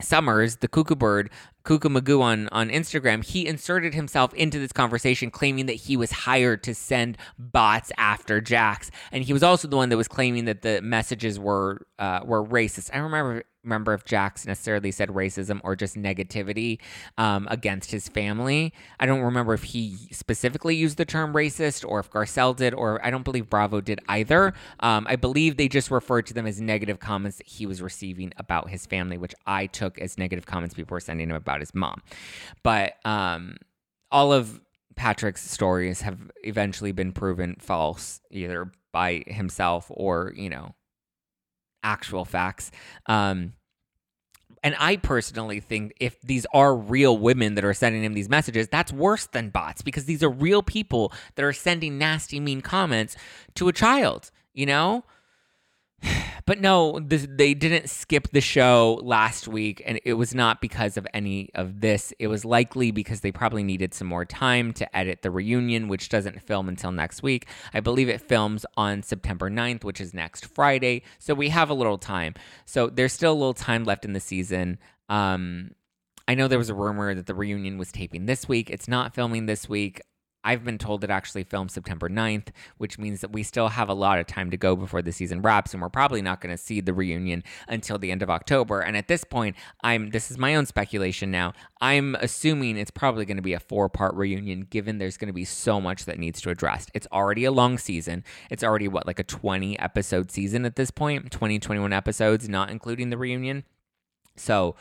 [0.00, 1.30] Summers, the cuckoo bird,
[1.64, 6.12] Cuckoo Magoo on, on Instagram, he inserted himself into this conversation claiming that he was
[6.12, 8.90] hired to send bots after Jax.
[9.10, 12.44] And he was also the one that was claiming that the messages were uh, were
[12.44, 12.90] racist.
[12.94, 16.78] I remember remember if Jax necessarily said racism or just negativity
[17.16, 18.72] um, against his family.
[19.00, 23.04] I don't remember if he specifically used the term racist or if Garcelle did, or
[23.04, 24.54] I don't believe Bravo did either.
[24.80, 28.32] Um, I believe they just referred to them as negative comments that he was receiving
[28.36, 31.74] about his family, which I took as negative comments people were sending him about his
[31.74, 32.02] mom.
[32.62, 33.56] But um,
[34.10, 34.60] all of
[34.96, 40.74] Patrick's stories have eventually been proven false, either by himself or, you know,
[41.82, 42.70] actual facts.
[43.06, 43.54] Um,
[44.62, 48.68] and I personally think if these are real women that are sending him these messages,
[48.68, 53.16] that's worse than bots because these are real people that are sending nasty, mean comments
[53.54, 55.04] to a child, you know?
[56.48, 61.06] But no, they didn't skip the show last week, and it was not because of
[61.12, 62.14] any of this.
[62.18, 66.08] It was likely because they probably needed some more time to edit the reunion, which
[66.08, 67.48] doesn't film until next week.
[67.74, 71.02] I believe it films on September 9th, which is next Friday.
[71.18, 72.32] So we have a little time.
[72.64, 74.78] So there's still a little time left in the season.
[75.10, 75.72] Um,
[76.28, 78.70] I know there was a rumor that the reunion was taping this week.
[78.70, 80.00] It's not filming this week.
[80.44, 82.48] I've been told it actually films September 9th,
[82.78, 85.42] which means that we still have a lot of time to go before the season
[85.42, 88.80] wraps, and we're probably not going to see the reunion until the end of October.
[88.80, 91.52] And at this point, I'm this is my own speculation now.
[91.80, 95.34] I'm assuming it's probably going to be a four part reunion, given there's going to
[95.34, 96.86] be so much that needs to address.
[96.94, 98.24] It's already a long season.
[98.50, 102.70] It's already what like a 20 episode season at this point, 20, 21 episodes, not
[102.70, 103.64] including the reunion.
[104.36, 104.76] So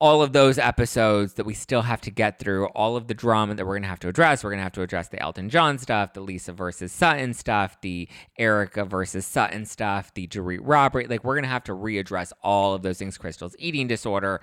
[0.00, 3.54] all of those episodes that we still have to get through, all of the drama
[3.54, 4.42] that we're going to have to address.
[4.42, 7.80] We're going to have to address the Elton John stuff, the Lisa versus Sutton stuff,
[7.80, 11.06] the Erika versus Sutton stuff, the Dorit robbery.
[11.06, 14.40] Like, we're going to have to readdress all of those things, Crystal's eating disorder,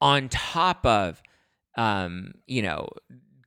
[0.00, 1.20] on top of,
[1.76, 2.88] um, you know,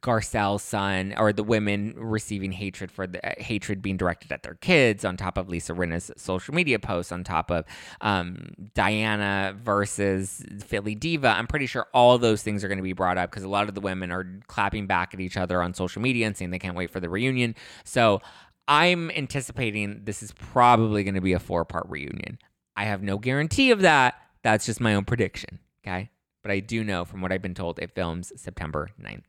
[0.01, 4.55] Garcelle's son or the women receiving hatred for the uh, hatred being directed at their
[4.55, 7.65] kids, on top of Lisa Rinna's social media posts, on top of
[8.01, 11.29] um, Diana versus Philly Diva.
[11.29, 13.67] I'm pretty sure all those things are going to be brought up because a lot
[13.67, 16.59] of the women are clapping back at each other on social media and saying they
[16.59, 17.55] can't wait for the reunion.
[17.83, 18.21] So
[18.67, 22.37] I'm anticipating this is probably going to be a four part reunion.
[22.75, 24.15] I have no guarantee of that.
[24.43, 25.59] That's just my own prediction.
[25.85, 26.09] Okay.
[26.43, 29.23] But I do know from what I've been told, it films September 9th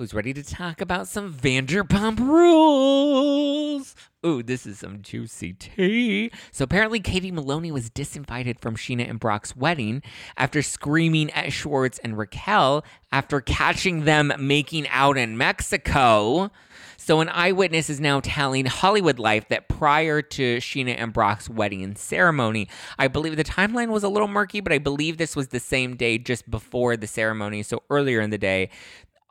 [0.00, 3.94] who's ready to talk about some Vanderpump rules.
[4.24, 6.30] Ooh, this is some juicy tea.
[6.52, 10.02] So apparently, Katie Maloney was disinvited from Scheana and Brock's wedding
[10.38, 12.82] after screaming at Schwartz and Raquel
[13.12, 16.50] after catching them making out in Mexico.
[16.96, 21.94] So, an eyewitness is now telling Hollywood Life that prior to Scheana and Brock's wedding
[21.96, 25.60] ceremony, I believe the timeline was a little murky, but I believe this was the
[25.60, 27.62] same day just before the ceremony.
[27.62, 28.68] So, earlier in the day,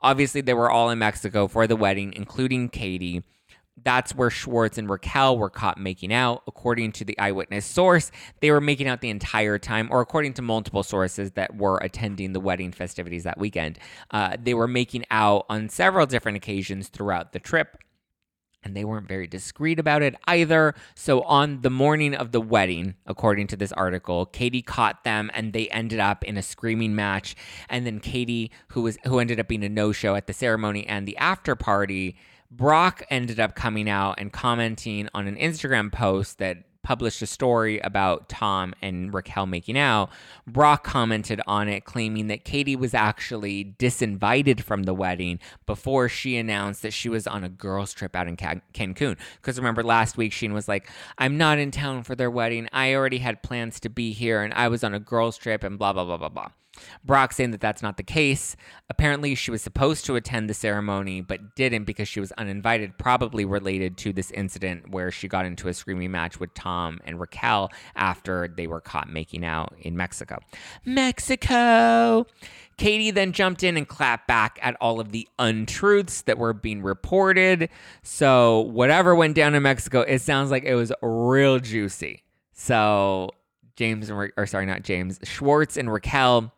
[0.02, 3.22] Obviously, they were all in Mexico for the wedding, including Katie.
[3.82, 6.42] That's where Schwartz and Raquel were caught making out.
[6.46, 8.10] According to the eyewitness source,
[8.40, 12.32] they were making out the entire time, or according to multiple sources that were attending
[12.32, 13.78] the wedding festivities that weekend,
[14.10, 17.78] uh, they were making out on several different occasions throughout the trip
[18.62, 20.74] and they weren't very discreet about it either.
[20.94, 25.52] So on the morning of the wedding, according to this article, Katie caught them and
[25.52, 27.36] they ended up in a screaming match.
[27.68, 31.06] And then Katie, who was who ended up being a no-show at the ceremony and
[31.06, 32.16] the after party,
[32.50, 37.78] Brock ended up coming out and commenting on an Instagram post that published a story
[37.80, 40.10] about Tom and Raquel making out,
[40.46, 46.36] Brock commented on it, claiming that Katie was actually disinvited from the wedding before she
[46.36, 49.16] announced that she was on a girls' trip out in Can- Cancun.
[49.36, 52.68] Because remember, last week Sheen was like, I'm not in town for their wedding.
[52.72, 55.78] I already had plans to be here and I was on a girls' trip and
[55.78, 56.50] blah, blah, blah, blah, blah.
[57.04, 58.56] Brock saying that that's not the case.
[58.88, 63.44] Apparently, she was supposed to attend the ceremony, but didn't because she was uninvited, probably
[63.44, 67.70] related to this incident where she got into a screaming match with Tom and Raquel
[67.96, 70.38] after they were caught making out in Mexico.
[70.84, 72.26] Mexico!
[72.76, 76.82] Katie then jumped in and clapped back at all of the untruths that were being
[76.82, 77.68] reported.
[78.02, 82.22] So, whatever went down in Mexico, it sounds like it was real juicy.
[82.54, 83.30] So,
[83.76, 86.52] James and or sorry, not James, Schwartz and Raquel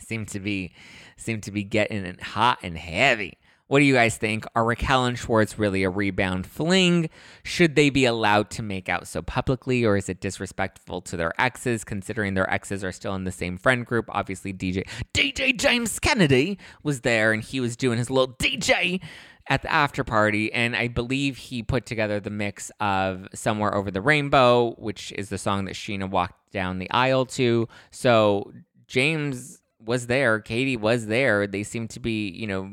[0.00, 0.72] seem to be
[1.16, 3.38] seem to be getting hot and heavy.
[3.68, 4.46] What do you guys think?
[4.54, 7.10] Are Raquel and Schwartz really a rebound fling?
[7.42, 11.32] Should they be allowed to make out so publicly, or is it disrespectful to their
[11.40, 14.06] exes, considering their exes are still in the same friend group?
[14.08, 19.00] Obviously, DJ DJ James Kennedy was there, and he was doing his little DJ
[19.48, 23.90] at the after party, and I believe he put together the mix of "Somewhere Over
[23.90, 27.68] the Rainbow," which is the song that Scheana walked down the aisle to.
[27.90, 28.52] So
[28.86, 31.46] James was there, Katie was there.
[31.46, 32.70] They seem to be, you know,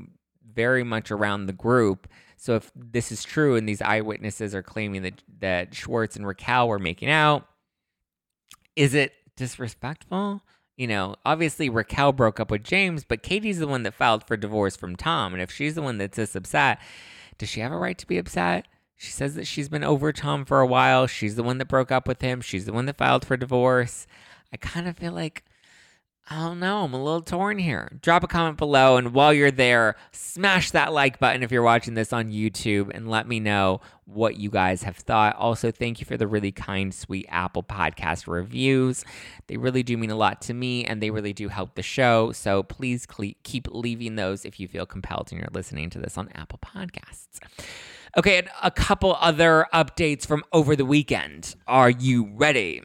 [0.53, 2.07] very much around the group.
[2.37, 6.67] So if this is true and these eyewitnesses are claiming that that Schwartz and Raquel
[6.67, 7.47] were making out,
[8.75, 10.41] is it disrespectful?
[10.75, 14.35] You know, obviously Raquel broke up with James, but Katie's the one that filed for
[14.35, 15.33] divorce from Tom.
[15.33, 16.79] And if she's the one that's this upset,
[17.37, 18.67] does she have a right to be upset?
[18.95, 21.07] She says that she's been over Tom for a while.
[21.07, 22.41] She's the one that broke up with him.
[22.41, 24.07] She's the one that filed for divorce.
[24.51, 25.43] I kind of feel like
[26.29, 26.83] I don't know.
[26.83, 27.97] I'm a little torn here.
[28.01, 28.95] Drop a comment below.
[28.95, 33.09] And while you're there, smash that like button if you're watching this on YouTube and
[33.09, 35.35] let me know what you guys have thought.
[35.35, 39.03] Also, thank you for the really kind, sweet Apple Podcast reviews.
[39.47, 42.31] They really do mean a lot to me and they really do help the show.
[42.31, 43.05] So please
[43.43, 47.39] keep leaving those if you feel compelled and you're listening to this on Apple Podcasts.
[48.17, 51.55] Okay, a couple other updates from over the weekend.
[51.67, 52.81] Are you ready?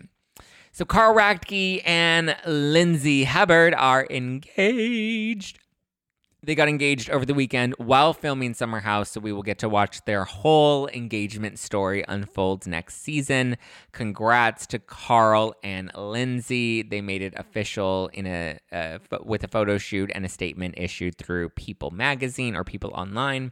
[0.78, 5.58] So Carl Radke and Lindsay Hubbard are engaged.
[6.44, 9.68] They got engaged over the weekend while filming Summer House, so we will get to
[9.68, 13.56] watch their whole engagement story unfold next season.
[13.90, 16.82] Congrats to Carl and Lindsay.
[16.82, 21.18] They made it official in a uh, with a photo shoot and a statement issued
[21.18, 23.50] through People Magazine or People Online.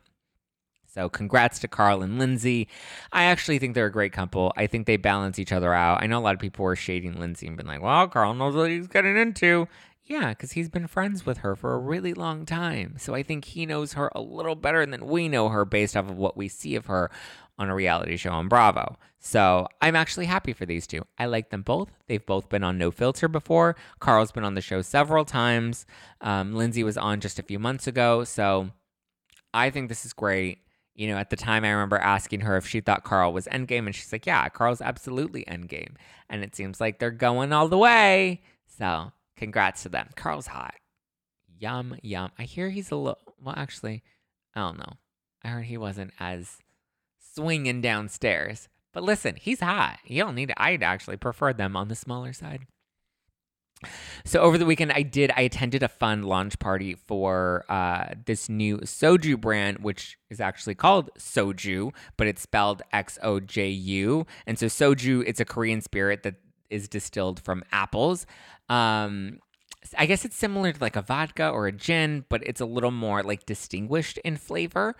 [0.97, 2.69] So congrats to Carl and Lindsay.
[3.13, 4.51] I actually think they're a great couple.
[4.57, 6.03] I think they balance each other out.
[6.03, 8.55] I know a lot of people were shading Lindsay and been like, well, Carl knows
[8.55, 9.69] what he's getting into.
[10.05, 12.95] Yeah, because he's been friends with her for a really long time.
[12.99, 16.09] So I think he knows her a little better than we know her based off
[16.09, 17.11] of what we see of her
[17.59, 18.97] on a reality show on Bravo.
[19.19, 21.03] So I'm actually happy for these two.
[21.19, 21.91] I like them both.
[22.07, 23.77] They've both been on No Filter before.
[23.99, 25.85] Carl's been on the show several times.
[26.23, 28.25] Um, Lindsay was on just a few months ago.
[28.25, 28.71] So
[29.53, 30.61] I think this is great.
[30.97, 33.87] You know, at the time, I remember asking her if she thought Carl was endgame,
[33.87, 35.95] and she's like, "Yeah, Carl's absolutely endgame."
[36.29, 38.41] And it seems like they're going all the way.
[38.67, 40.09] So Congrats to them.
[40.17, 40.75] Carl's hot.
[41.59, 42.31] Yum, yum.
[42.39, 44.03] I hear he's a little, well, actually,
[44.55, 44.95] I don't know.
[45.45, 46.59] I heard he wasn't as
[47.35, 48.69] swinging downstairs.
[48.93, 49.99] But listen, he's hot.
[50.07, 52.67] You don't need, I'd actually prefer them on the smaller side.
[54.25, 55.31] So over the weekend, I did.
[55.37, 60.75] I attended a fun launch party for uh, this new soju brand, which is actually
[60.75, 64.27] called soju, but it's spelled X O J U.
[64.47, 66.37] And so soju, it's a Korean spirit that
[66.71, 68.27] is distilled from apples.
[68.69, 69.41] Um,
[69.97, 72.91] I guess it's similar to like a vodka or a gin, but it's a little
[72.91, 74.97] more like distinguished in flavor.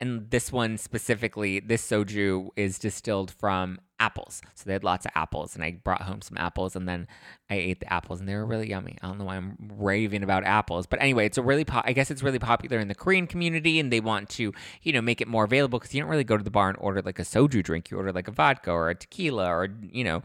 [0.00, 4.40] And this one specifically, this soju is distilled from apples.
[4.54, 7.06] So they had lots of apples, and I brought home some apples, and then
[7.50, 8.96] I ate the apples, and they were really yummy.
[9.02, 11.92] I don't know why I'm raving about apples, but anyway, it's a really, po- I
[11.92, 15.20] guess it's really popular in the Korean community, and they want to, you know, make
[15.20, 17.24] it more available because you don't really go to the bar and order like a
[17.24, 17.90] soju drink.
[17.90, 20.22] You order like a vodka or a tequila or you know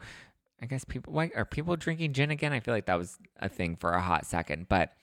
[0.62, 2.54] I guess people why are people drinking gin again?
[2.54, 4.68] I feel like that was a thing for a hot second.
[4.70, 4.94] But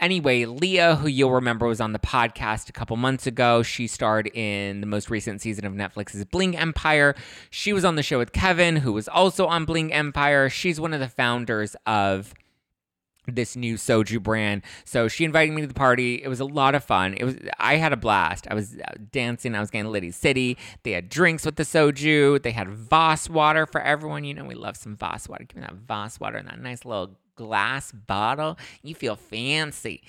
[0.00, 4.26] anyway, Leah, who you'll remember was on the podcast a couple months ago, she starred
[4.34, 7.14] in the most recent season of Netflix's Bling Empire.
[7.48, 10.50] She was on the show with Kevin, who was also on Bling Empire.
[10.50, 12.34] She's one of the founders of
[13.36, 14.62] this new soju brand.
[14.84, 16.22] So she invited me to the party.
[16.22, 17.14] It was a lot of fun.
[17.14, 18.46] It was I had a blast.
[18.50, 19.54] I was uh, dancing.
[19.54, 20.56] I was getting Liddy City.
[20.82, 22.42] They had drinks with the soju.
[22.42, 24.24] They had Voss water for everyone.
[24.24, 25.44] You know we love some Voss water.
[25.44, 28.58] Give me that Voss water and that nice little glass bottle.
[28.82, 30.02] You feel fancy.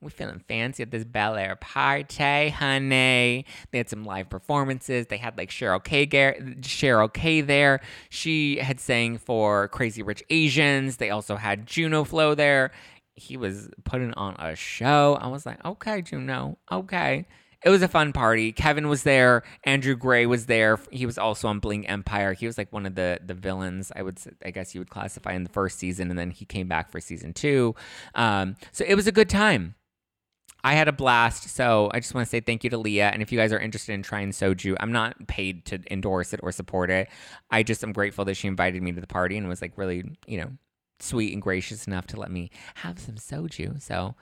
[0.00, 3.44] We're feeling fancy at this Bel Air party, honey.
[3.70, 5.08] They had some live performances.
[5.08, 6.06] They had like Cheryl K.
[6.06, 7.42] Cheryl K.
[7.42, 7.80] there.
[8.08, 10.96] She had sang for Crazy Rich Asians.
[10.96, 12.70] They also had Juno Flow there.
[13.16, 15.18] He was putting on a show.
[15.20, 17.26] I was like, okay, Juno, okay.
[17.64, 18.52] It was a fun party.
[18.52, 19.42] Kevin was there.
[19.64, 20.78] Andrew Gray was there.
[20.92, 22.32] He was also on Bling Empire.
[22.32, 23.90] He was like one of the the villains.
[23.96, 26.68] I would, I guess you would classify in the first season, and then he came
[26.68, 27.74] back for season two.
[28.14, 29.74] Um, so it was a good time.
[30.64, 31.50] I had a blast.
[31.50, 33.10] So I just want to say thank you to Leah.
[33.12, 36.40] And if you guys are interested in trying soju, I'm not paid to endorse it
[36.42, 37.08] or support it.
[37.50, 40.04] I just am grateful that she invited me to the party and was like really,
[40.26, 40.50] you know,
[41.00, 43.80] sweet and gracious enough to let me have some soju.
[43.80, 44.16] So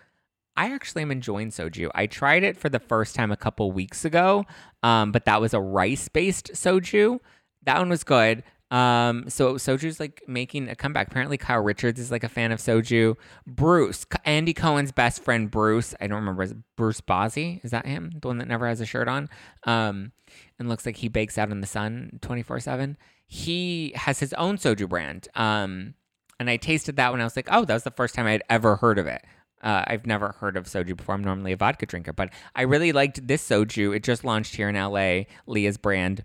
[0.56, 1.90] I actually am enjoying soju.
[1.94, 4.44] I tried it for the first time a couple weeks ago,
[4.82, 7.20] um, but that was a rice based soju.
[7.64, 8.42] That one was good.
[8.70, 11.08] Um, so Soju's like making a comeback.
[11.08, 13.16] Apparently, Kyle Richards is like a fan of Soju.
[13.46, 15.94] Bruce, Andy Cohen's best friend, Bruce.
[16.00, 16.48] I don't remember.
[16.76, 17.64] Bruce Bozzi?
[17.64, 18.10] Is that him?
[18.20, 19.28] The one that never has a shirt on.
[19.64, 20.12] Um,
[20.58, 22.96] and looks like he bakes out in the sun twenty four seven.
[23.26, 25.28] He has his own Soju brand.
[25.34, 25.94] Um,
[26.40, 28.42] and I tasted that when I was like, oh, that was the first time I'd
[28.50, 29.24] ever heard of it.
[29.66, 31.16] Uh, I've never heard of soju before.
[31.16, 33.96] I'm normally a vodka drinker, but I really liked this soju.
[33.96, 36.22] It just launched here in LA, Leah's brand.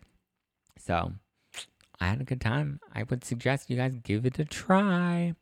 [0.77, 1.13] So
[2.01, 2.79] I had a good time.
[2.95, 5.35] I would suggest you guys give it a try.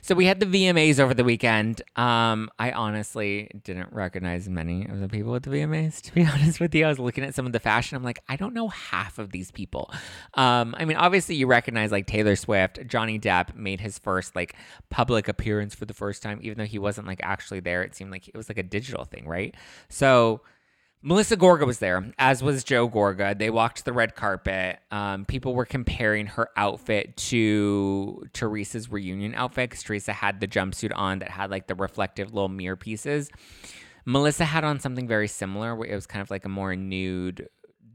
[0.00, 1.80] So we had the VMAs over the weekend.
[1.94, 6.00] Um, I honestly didn't recognize many of the people at the VMAs.
[6.02, 7.96] To be honest with you, I was looking at some of the fashion.
[7.96, 9.92] I'm like, I don't know half of these people.
[10.34, 12.84] Um, I mean, obviously you recognize like Taylor Swift.
[12.88, 14.56] Johnny Depp made his first like
[14.90, 17.84] public appearance for the first time, even though he wasn't like actually there.
[17.84, 19.54] It seemed like it was like a digital thing, right?
[19.88, 20.40] So
[21.04, 23.36] Melissa Gorga was there, as was Joe Gorga.
[23.36, 24.78] They walked the red carpet.
[24.92, 30.92] Um, people were comparing her outfit to Teresa's reunion outfit because Teresa had the jumpsuit
[30.94, 33.30] on that had like the reflective little mirror pieces.
[34.04, 35.72] Melissa had on something very similar.
[35.84, 37.48] It was kind of like a more nude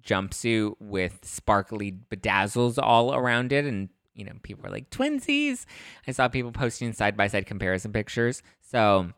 [0.03, 5.65] jumpsuit with sparkly bedazzles all around it, and you know people were like twinsies.
[6.07, 8.43] I saw people posting side by side comparison pictures.
[8.61, 9.11] So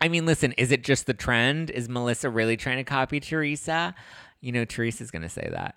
[0.00, 1.70] I mean, listen, is it just the trend?
[1.70, 3.94] Is Melissa really trying to copy Teresa?
[4.40, 5.76] You know, Teresa's going to say that.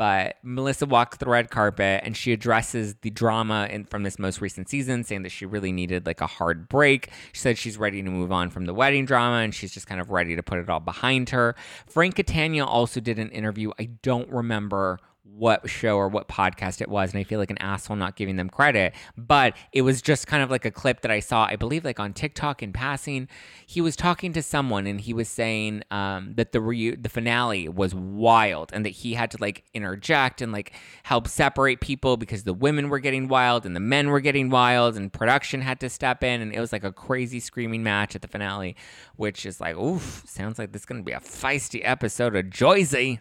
[0.00, 4.40] But Melissa walked the red carpet and she addresses the drama in, from this most
[4.40, 7.10] recent season, saying that she really needed like a hard break.
[7.32, 10.00] She said she's ready to move on from the wedding drama and she's just kind
[10.00, 11.54] of ready to put it all behind her.
[11.86, 13.72] Frank Catania also did an interview.
[13.78, 15.00] I don't remember
[15.34, 18.36] what show or what podcast it was, and I feel like an asshole not giving
[18.36, 18.94] them credit.
[19.16, 21.98] But it was just kind of like a clip that I saw, I believe, like
[21.98, 23.28] on TikTok in passing.
[23.66, 27.68] He was talking to someone, and he was saying um, that the re- the finale
[27.68, 30.72] was wild, and that he had to like interject and like
[31.04, 34.96] help separate people because the women were getting wild and the men were getting wild,
[34.96, 38.22] and production had to step in, and it was like a crazy screaming match at
[38.22, 38.76] the finale,
[39.16, 43.20] which is like, oof, sounds like this is gonna be a feisty episode of Joyzy.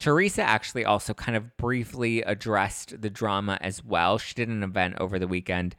[0.00, 4.18] Teresa actually also kind of briefly addressed the drama as well.
[4.18, 5.74] She did an event over the weekend.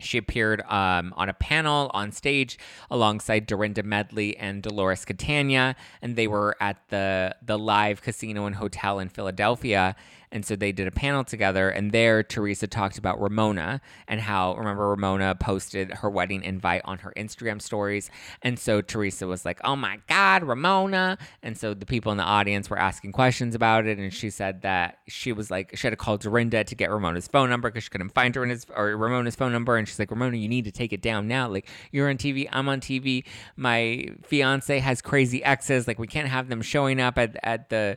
[0.00, 2.58] She appeared um, on a panel on stage
[2.90, 8.56] alongside Dorinda Medley and Dolores Catania, and they were at the the live casino and
[8.56, 9.96] hotel in Philadelphia.
[10.34, 14.56] And so they did a panel together, and there Teresa talked about Ramona and how,
[14.56, 18.10] remember, Ramona posted her wedding invite on her Instagram stories.
[18.42, 21.18] And so Teresa was like, oh my God, Ramona.
[21.44, 23.98] And so the people in the audience were asking questions about it.
[23.98, 27.28] And she said that she was like, she had to call Dorinda to get Ramona's
[27.28, 29.76] phone number because she couldn't find Dorinda's or Ramona's phone number.
[29.76, 31.48] And she's like, Ramona, you need to take it down now.
[31.48, 33.24] Like, you're on TV, I'm on TV.
[33.56, 35.86] My fiance has crazy exes.
[35.86, 37.96] Like, we can't have them showing up at, at the,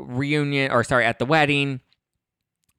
[0.00, 1.80] reunion or sorry at the wedding.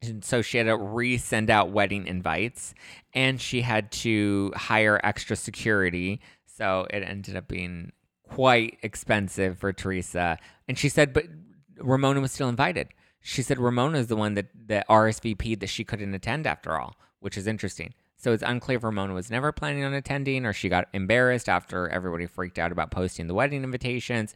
[0.01, 2.73] And so she had to resend out wedding invites
[3.13, 6.21] and she had to hire extra security.
[6.45, 7.91] So it ended up being
[8.27, 10.37] quite expensive for teresa.
[10.67, 11.25] And she said but
[11.79, 12.89] ramona was still invited.
[13.21, 16.95] She said ramona is the one that that rsvp that she couldn't attend after all
[17.19, 17.93] which is interesting.
[18.15, 21.87] So it's unclear if Ramona was never planning on attending or she got embarrassed after
[21.89, 24.33] everybody freaked out about posting the wedding invitations.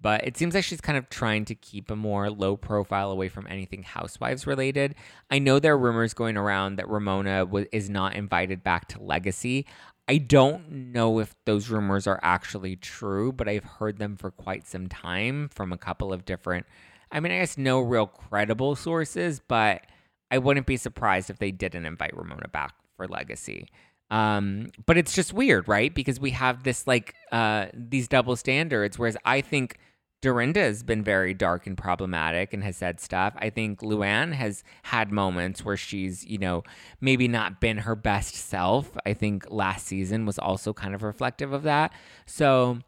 [0.00, 3.28] But it seems like she's kind of trying to keep a more low profile away
[3.28, 4.94] from anything housewives related.
[5.30, 9.02] I know there are rumors going around that Ramona w- is not invited back to
[9.02, 9.66] Legacy.
[10.08, 14.66] I don't know if those rumors are actually true, but I've heard them for quite
[14.66, 16.66] some time from a couple of different,
[17.10, 19.82] I mean, I guess no real credible sources, but
[20.30, 23.68] I wouldn't be surprised if they didn't invite Ramona back for Legacy.
[24.10, 25.94] Um, but it's just weird, right?
[25.94, 28.98] Because we have this like uh, these double standards.
[28.98, 29.76] Whereas I think
[30.20, 33.34] Dorinda has been very dark and problematic and has said stuff.
[33.36, 36.64] I think Luann has had moments where she's, you know,
[37.00, 38.96] maybe not been her best self.
[39.06, 41.92] I think last season was also kind of reflective of that.
[42.26, 42.78] So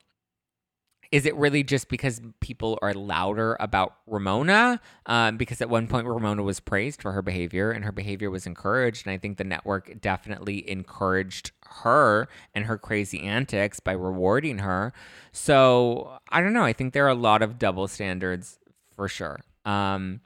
[1.13, 4.81] is it really just because people are louder about Ramona?
[5.07, 8.47] Um, because at one point Ramona was praised for her behavior and her behavior was
[8.47, 9.07] encouraged.
[9.07, 14.93] And I think the network definitely encouraged her and her crazy antics by rewarding her.
[15.33, 16.65] So I don't know.
[16.65, 18.59] I think there are a lot of double standards
[18.95, 19.41] for sure.
[19.65, 20.21] Um,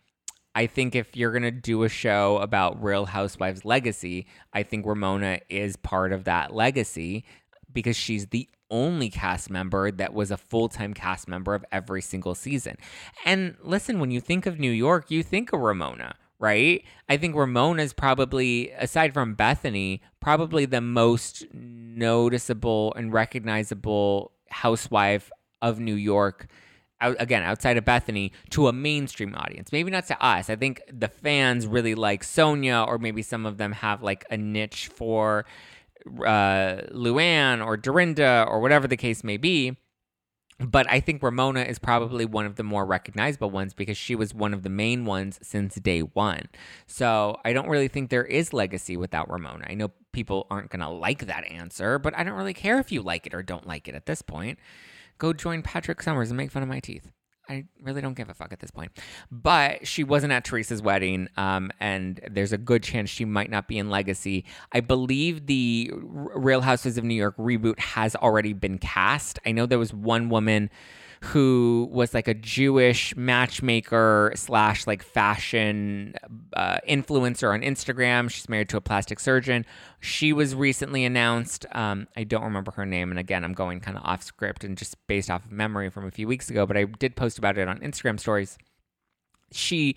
[0.55, 4.87] I think if you're going to do a show about Real Housewives legacy, I think
[4.87, 7.25] Ramona is part of that legacy
[7.73, 12.03] because she's the only cast member that was a full time cast member of every
[12.03, 12.77] single season.
[13.25, 16.85] And listen, when you think of New York, you think of Ramona, right?
[17.09, 25.31] I think Ramona is probably, aside from Bethenny, probably the most noticeable and recognizable housewife
[25.63, 26.47] of New York.
[27.01, 29.73] Out, again, outside of Bethenny, to a mainstream audience.
[29.73, 30.49] Maybe not to us.
[30.49, 34.37] I think the fans really like Sonja, or maybe some of them have like a
[34.37, 35.45] niche for
[36.07, 39.77] uh, Luann or Dorinda or whatever the case may be.
[40.59, 44.33] But I think Ramona is probably one of the more recognizable ones because she was
[44.33, 46.49] one of the main ones since day one.
[46.87, 49.67] So I don't really think there is legacy without Ramona.
[49.69, 52.93] I know people aren't going to like that answer, but I don't really care if
[52.93, 54.59] you like it or don't like it at this point.
[55.19, 57.11] Go join Patrick Summers and make fun of my teeth.
[57.49, 58.93] I really don't give a fuck at this point.
[59.31, 63.69] But she wasn't at Teresa's wedding, um, and there's a good chance she might not
[63.69, 64.45] be in Legacy.
[64.73, 69.39] I believe the Real Houses of New York reboot has already been cast.
[69.45, 70.71] I know there was one woman
[71.25, 76.15] who was like a Jewish matchmaker slash like fashion
[76.55, 78.31] uh, influencer on Instagram.
[78.31, 79.65] She's married to a plastic surgeon.
[80.01, 81.65] She was recently announced.
[81.73, 84.77] Um, I don't remember her name, and again, I'm going kind of off script and
[84.77, 87.57] just based off of memory from a few weeks ago, but I did post about
[87.57, 88.59] it on Instagram stories.
[89.51, 89.97] She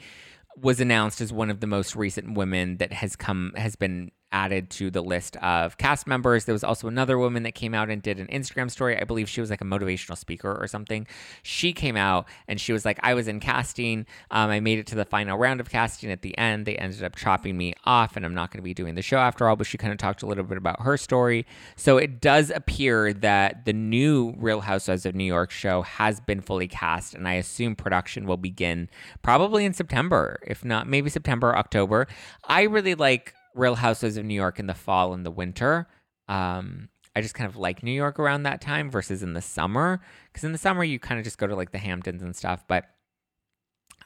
[0.55, 4.69] was announced as one of the most recent women that has come has been added
[4.69, 6.45] to the list of cast members.
[6.45, 8.99] There was also another woman that came out and did an Instagram story.
[8.99, 11.07] I believe she was like a motivational speaker or something.
[11.43, 14.05] She came out and she was like, I was in casting.
[14.31, 16.65] Um, I made it to the final round of casting at the end.
[16.65, 19.17] They ended up chopping me off, and I'm not going to be doing the show
[19.17, 19.55] after all.
[19.55, 21.45] But she kind of talked a little bit about her story.
[21.75, 26.41] So it does appear that the new Real Housewives of New York show has been
[26.41, 28.89] fully cast, and I assume production will begin
[29.21, 32.07] probably in September, if not maybe September, or October.
[32.45, 35.87] I really like Real Houses of New York in the fall and the winter.
[36.27, 40.01] Um, I just kind of like New York around that time versus in the summer.
[40.31, 42.63] Because in the summer, you kind of just go to like the Hamptons and stuff.
[42.67, 42.85] But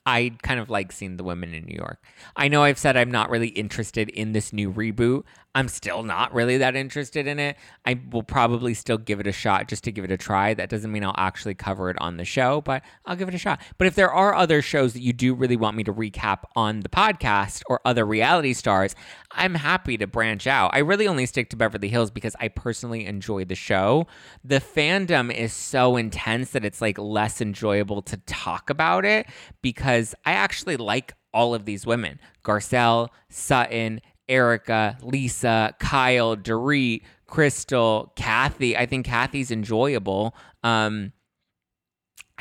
[0.06, 2.04] I kind of like seeing the women in New York.
[2.36, 5.24] I know I've said I'm not really interested in this new reboot.
[5.54, 7.58] I'm still not really that interested in it.
[7.86, 10.54] I will probably still give it a shot just to give it a try.
[10.54, 13.38] That doesn't mean I'll actually cover it on the show, but I'll give it a
[13.38, 13.62] shot.
[13.78, 16.82] But if there are other shows that you do really want me to recap on
[16.82, 18.96] the podcast or other reality stars,
[19.32, 20.72] I'm happy to branch out.
[20.74, 24.08] I really only stick to Beverly Hills because I personally enjoy the show.
[24.46, 29.28] The fandom is so intense that it's like less enjoyable to talk about it
[29.62, 38.12] because I actually like all of these women Garcelle, Sutton, Erika, Lisa, Kyle, Dorit, Crystal,
[38.16, 38.78] Kathy.
[38.78, 40.36] I think Kathy's enjoyable.
[40.64, 41.14] Um,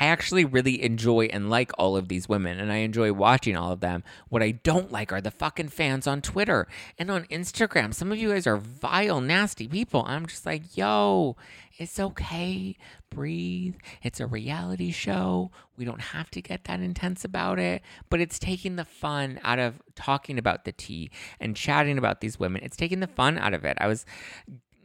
[0.01, 3.71] I actually really enjoy and like all of these women, and I enjoy watching all
[3.71, 4.03] of them.
[4.29, 7.93] What I don't like are the fucking fans on Twitter and on Instagram.
[7.93, 10.03] Some of you guys are vile, nasty people.
[10.07, 11.37] I'm just like, yo,
[11.77, 12.75] it's okay.
[13.11, 13.75] Breathe.
[14.01, 15.51] It's a reality show.
[15.77, 19.59] We don't have to get that intense about it, but it's taking the fun out
[19.59, 22.63] of talking about the tea and chatting about these women.
[22.63, 23.77] It's taking the fun out of it.
[23.79, 24.07] I was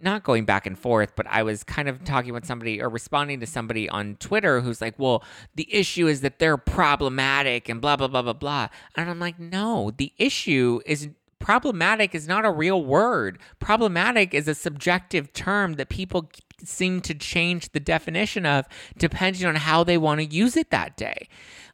[0.02, 3.40] not going back and forth, but I was kind of talking with somebody or responding
[3.40, 5.24] to somebody on Twitter who's like, well,
[5.54, 8.68] the issue is that they're problematic and blah, blah, blah, blah, blah.
[8.94, 13.38] And I'm like, no, the issue is problematic is not a real word.
[13.58, 16.30] Problematic is a subjective term that people
[16.64, 18.66] seem to change the definition of
[18.96, 21.28] depending on how they want to use it that day.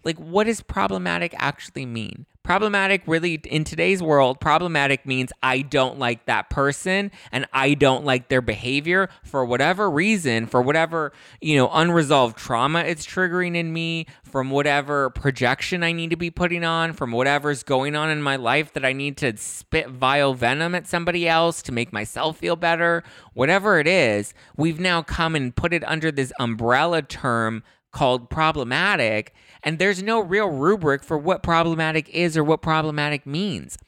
[0.04, 2.26] Like, what does problematic actually mean?
[2.44, 8.04] Problematic, really, in today's world, problematic means I don't like that person and I don't
[8.04, 13.72] like their behavior for whatever reason, for whatever, you know, unresolved trauma it's triggering in
[13.72, 18.20] me, from whatever projection I need to be putting on, from whatever's going on in
[18.20, 22.38] my life that I need to spit vile venom at somebody else to make myself
[22.38, 27.62] feel better, whatever it is, we've now come and put it under this umbrella term
[27.92, 33.78] called problematic, and there's no real rubric for what problematic is or what problematic means.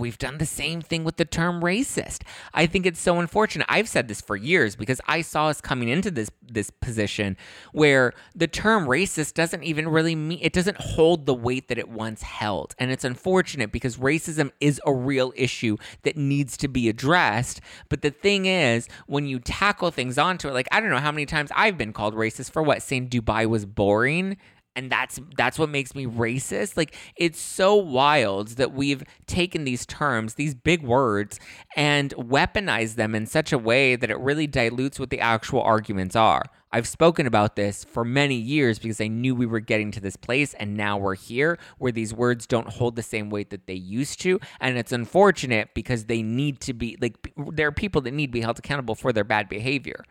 [0.00, 2.22] We've done the same thing with the term racist.
[2.54, 3.66] I think it's so unfortunate.
[3.68, 7.36] I've said this for years because I saw us coming into this this position
[7.72, 11.88] where the term racist doesn't even really mean it doesn't hold the weight that it
[11.88, 12.74] once held.
[12.78, 17.60] And it's unfortunate because racism is a real issue that needs to be addressed.
[17.88, 21.12] But the thing is, when you tackle things onto it, like I don't know how
[21.12, 24.36] many times I've been called racist for what saying Dubai was boring
[24.76, 26.76] and that's that's what makes me racist.
[26.76, 31.38] Like it's so wild that we've taken these terms these big words
[31.76, 36.16] and weaponized them in such a way that it really dilutes what the actual arguments
[36.16, 40.00] are I've spoken about this for many years because I knew we were getting to
[40.00, 43.66] this place, and now we're here where these words don't hold the same weight that
[43.66, 44.38] they used to.
[44.60, 48.32] And it's unfortunate because they need to be like, there are people that need to
[48.32, 50.04] be held accountable for their bad behavior.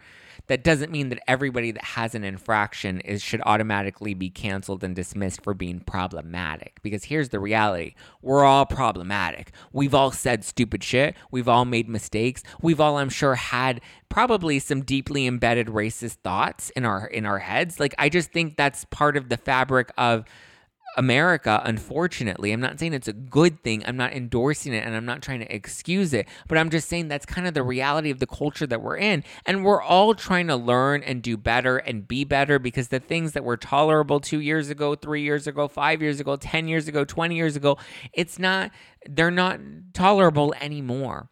[0.47, 4.95] That doesn't mean that everybody that has an infraction is should automatically be canceled and
[4.95, 6.79] dismissed for being problematic.
[6.81, 7.93] Because here's the reality.
[8.21, 9.51] We're all problematic.
[9.71, 11.15] We've all said stupid shit.
[11.29, 12.43] We've all made mistakes.
[12.61, 17.39] We've all i'm sure had probably some deeply embedded racist thoughts in our in our
[17.39, 20.25] heads like i just think that's part of the fabric of
[20.97, 23.83] America, unfortunately, I'm not saying it's a good thing.
[23.85, 27.07] I'm not endorsing it and I'm not trying to excuse it, but I'm just saying
[27.07, 29.23] that's kind of the reality of the culture that we're in.
[29.45, 33.33] And we're all trying to learn and do better and be better because the things
[33.33, 37.05] that were tolerable two years ago, three years ago, five years ago, 10 years ago,
[37.05, 37.77] 20 years ago,
[38.13, 38.71] it's not,
[39.07, 39.59] they're not
[39.93, 41.29] tolerable anymore.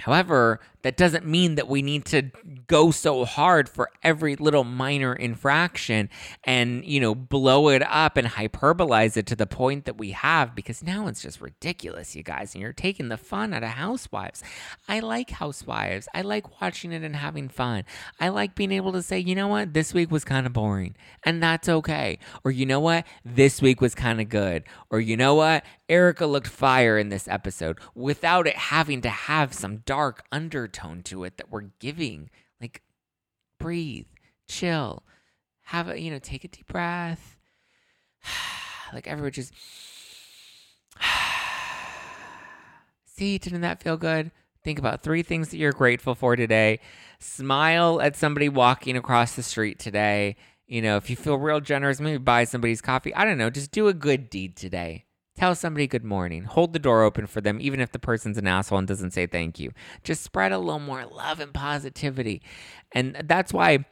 [0.00, 2.30] However, that doesn't mean that we need to
[2.66, 6.08] go so hard for every little minor infraction
[6.44, 10.54] and, you know, blow it up and hyperbolize it to the point that we have
[10.54, 12.54] because now it's just ridiculous, you guys.
[12.54, 14.42] And you're taking the fun out of Housewives.
[14.88, 16.08] I like Housewives.
[16.14, 17.84] I like watching it and having fun.
[18.18, 20.96] I like being able to say, you know what, this week was kind of boring
[21.22, 22.18] and that's okay.
[22.44, 24.64] Or, you know what, this week was kind of good.
[24.88, 29.52] Or, you know what, Erika looked fire in this episode without it having to have
[29.52, 32.30] some dark undertone to it that we're giving.
[32.60, 32.82] Like,
[33.58, 34.06] breathe,
[34.48, 35.04] chill,
[35.62, 37.36] have a, you know, take a deep breath.
[38.92, 39.52] like, everyone just
[43.04, 44.30] See, didn't that feel good?
[44.64, 46.80] Think about three things that you're grateful for today.
[47.20, 50.36] Smile at somebody walking across the street today.
[50.66, 53.14] You know, if you feel real generous, maybe buy somebody's coffee.
[53.14, 53.50] I don't know.
[53.50, 55.04] Just do a good deed today.
[55.38, 56.42] Tell somebody good morning.
[56.42, 59.28] Hold the door open for them, even if the person's an asshole and doesn't say
[59.28, 59.70] thank you.
[60.02, 62.42] Just spread a little more love and positivity.
[62.90, 63.84] And that's why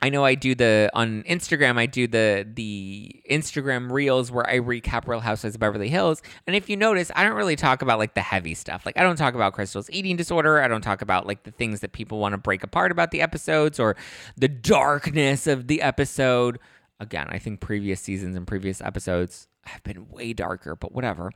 [0.00, 1.78] I know I do the on Instagram.
[1.78, 6.22] I do the the Instagram reels where I recap Real Housewives of Beverly Hills.
[6.46, 8.86] And if you notice, I don't really talk about like the heavy stuff.
[8.86, 10.62] Like I don't talk about Crystal's eating disorder.
[10.62, 13.20] I don't talk about like the things that people want to break apart about the
[13.20, 13.96] episodes or
[14.38, 16.58] the darkness of the episode.
[17.00, 21.32] Again, I think previous seasons and previous episodes have been way darker, but whatever.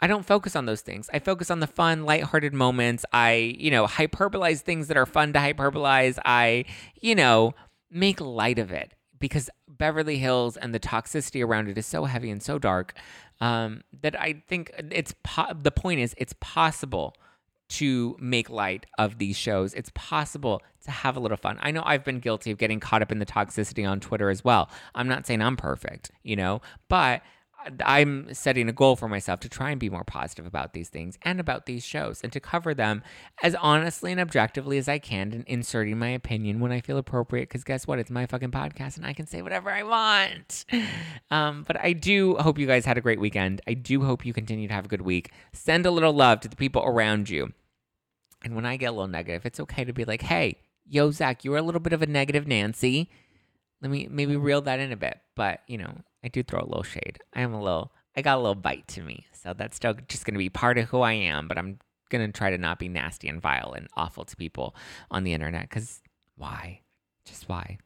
[0.00, 1.08] I don't focus on those things.
[1.12, 3.04] I focus on the fun, lighthearted moments.
[3.12, 6.18] I, you know, hyperbolize things that are fun to hyperbolize.
[6.24, 6.66] I,
[7.00, 7.54] you know,
[7.90, 12.30] make light of it because Beverly Hills and the toxicity around it is so heavy
[12.30, 12.94] and so dark
[13.40, 17.14] um, that I think it's po- the point is it's possible
[17.68, 19.74] to make light of these shows.
[19.74, 21.58] It's possible to have a little fun.
[21.60, 24.44] I know I've been guilty of getting caught up in the toxicity on Twitter as
[24.44, 24.70] well.
[24.94, 27.22] I'm not saying I'm perfect, you know, but
[27.84, 31.18] I'm setting a goal for myself to try and be more positive about these things
[31.22, 33.02] and about these shows and to cover them
[33.42, 37.48] as honestly and objectively as I can and inserting my opinion when I feel appropriate.
[37.48, 37.98] Because guess what?
[37.98, 40.64] It's my fucking podcast and I can say whatever I want.
[41.30, 43.60] Um, but I do hope you guys had a great weekend.
[43.66, 45.32] I do hope you continue to have a good week.
[45.52, 47.52] Send a little love to the people around you.
[48.44, 51.44] And when I get a little negative, it's okay to be like, hey, yo, Zach,
[51.44, 53.10] you were a little bit of a negative Nancy.
[53.82, 55.18] Let me maybe reel that in a bit.
[55.34, 55.92] But, you know,
[56.26, 57.20] I do throw a little shade.
[57.34, 59.26] I am a little, I got a little bite to me.
[59.32, 61.78] So that's still just going to be part of who I am, but I'm
[62.10, 64.74] going to try to not be nasty and vile and awful to people
[65.08, 66.02] on the internet because
[66.34, 66.80] why?
[67.24, 67.78] Just why?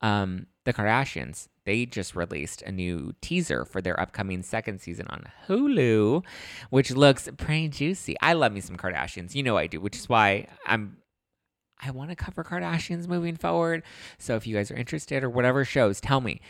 [0.00, 5.24] Um, the Kardashians, they just released a new teaser for their upcoming second season on
[5.48, 6.24] Hulu,
[6.70, 8.14] which looks pretty juicy.
[8.22, 9.34] I love me some Kardashians.
[9.34, 10.98] You know I do, which is why I'm
[11.80, 13.82] I want to cover Kardashians moving forward.
[14.18, 16.40] So if you guys are interested or whatever shows, tell me.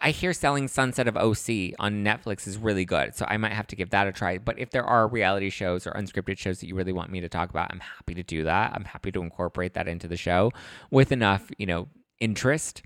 [0.00, 3.14] I hear Selling Sunset of OC on Netflix is really good.
[3.14, 4.38] So I might have to give that a try.
[4.38, 7.28] But if there are reality shows or unscripted shows that you really want me to
[7.28, 8.72] talk about, I'm happy to do that.
[8.74, 10.52] I'm happy to incorporate that into the show
[10.90, 11.88] with enough, you know,
[12.20, 12.82] interest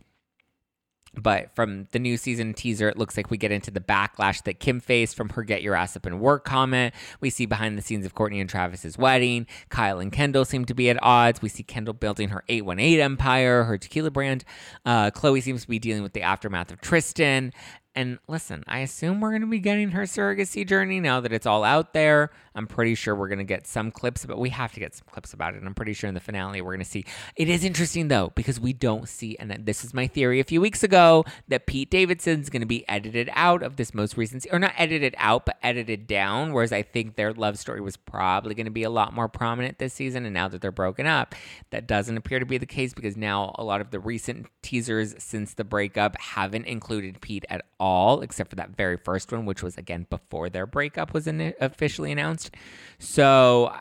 [1.14, 4.60] but from the new season teaser, it looks like we get into the backlash that
[4.60, 6.94] Kim faced from her get your ass up and work comment.
[7.20, 9.46] We see behind the scenes of Kourtney and Travis's wedding.
[9.68, 11.42] Kyle and Kendall seem to be at odds.
[11.42, 14.44] We see Kendall building her 818 empire, her tequila brand.
[14.86, 17.52] Uh, Khloé seems to be dealing with the aftermath of Tristan.
[17.94, 21.44] And listen, I assume we're going to be getting her surrogacy journey now that it's
[21.44, 22.30] all out there.
[22.54, 25.06] I'm pretty sure we're going to get some clips, but we have to get some
[25.10, 25.58] clips about it.
[25.58, 27.04] And I'm pretty sure in the finale we're going to see.
[27.36, 30.60] It is interesting though, because we don't see, and this is my theory a few
[30.60, 34.58] weeks ago, that Pete Davidson's going to be edited out of this most recent, or
[34.58, 36.54] not edited out, but edited down.
[36.54, 39.78] Whereas I think their love story was probably going to be a lot more prominent
[39.78, 40.24] this season.
[40.24, 41.34] And now that they're broken up,
[41.70, 45.14] that doesn't appear to be the case because now a lot of the recent teasers
[45.18, 47.81] since the breakup haven't included Pete at all,
[48.22, 52.10] except for that very first one, which was again before their breakup was in- officially
[52.10, 52.54] announced announced.
[52.98, 53.74] So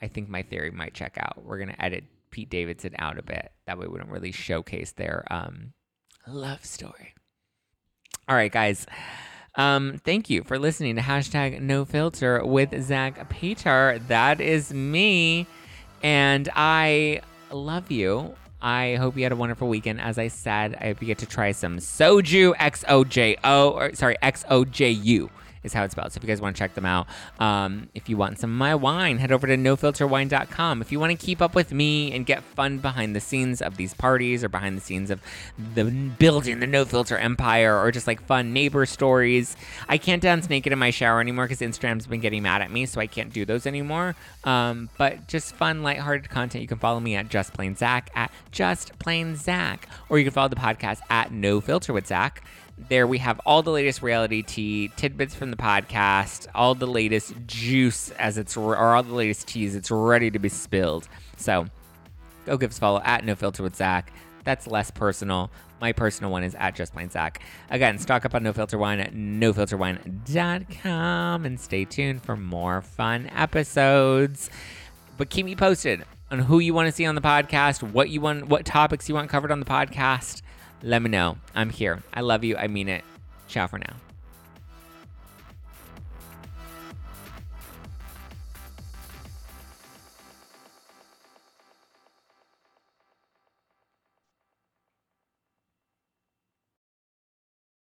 [0.00, 1.44] I think my theory might check out.
[1.44, 3.52] We're gonna edit Pete Davidson out a bit.
[3.66, 5.72] That way we don't really showcase their um,
[6.26, 7.14] love story.
[8.28, 8.86] All right, guys.
[9.54, 14.00] Um, thank you for listening to hashtag no filter with Zach Peter.
[14.08, 15.46] That is me.
[16.02, 18.34] And I love you.
[18.62, 20.00] I hope you had a wonderful weekend.
[20.00, 23.70] As I said, I hope you get to try some soju, X O J O,
[23.70, 25.30] or sorry, X O J U
[25.62, 26.12] is how it's spelled.
[26.12, 27.06] So if you guys want to check them out,
[27.38, 30.80] um, if you want some of my wine, head over to nofilterwine.com.
[30.80, 33.76] If you want to keep up with me and get fun behind the scenes of
[33.76, 35.20] these parties or behind the scenes of
[35.74, 39.56] the building the no filter empire or just like fun neighbor stories,
[39.88, 42.86] I can't dance naked in my shower anymore because Instagram's been getting mad at me,
[42.86, 44.14] so I can't do those anymore.
[44.44, 46.62] Um, but just fun, lighthearted content.
[46.62, 50.32] You can follow me at Just Plain Zach at Just Plain Zach, or you can
[50.32, 52.42] follow the podcast at No Filter with Zach.
[52.88, 57.34] There we have all the latest reality tea, tidbits from the podcast, all the latest
[57.46, 59.74] juice as it's or all the latest teas.
[59.74, 61.08] It's ready to be spilled.
[61.36, 61.66] So
[62.46, 64.12] go give us follow at No Filter with Zach.
[64.44, 65.50] That's less personal.
[65.80, 67.42] My personal one is at Just Plain Zach.
[67.70, 73.30] Again, stock up on No Filter Wine at nofilterwine.com and stay tuned for more fun
[73.34, 74.50] episodes.
[75.18, 78.20] But keep me posted on who you want to see on the podcast, what you
[78.20, 80.42] want, what topics you want covered on the podcast
[80.82, 81.36] let me know.
[81.54, 82.02] I'm here.
[82.12, 82.56] I love you.
[82.56, 83.04] I mean it.
[83.48, 83.94] Ciao for now.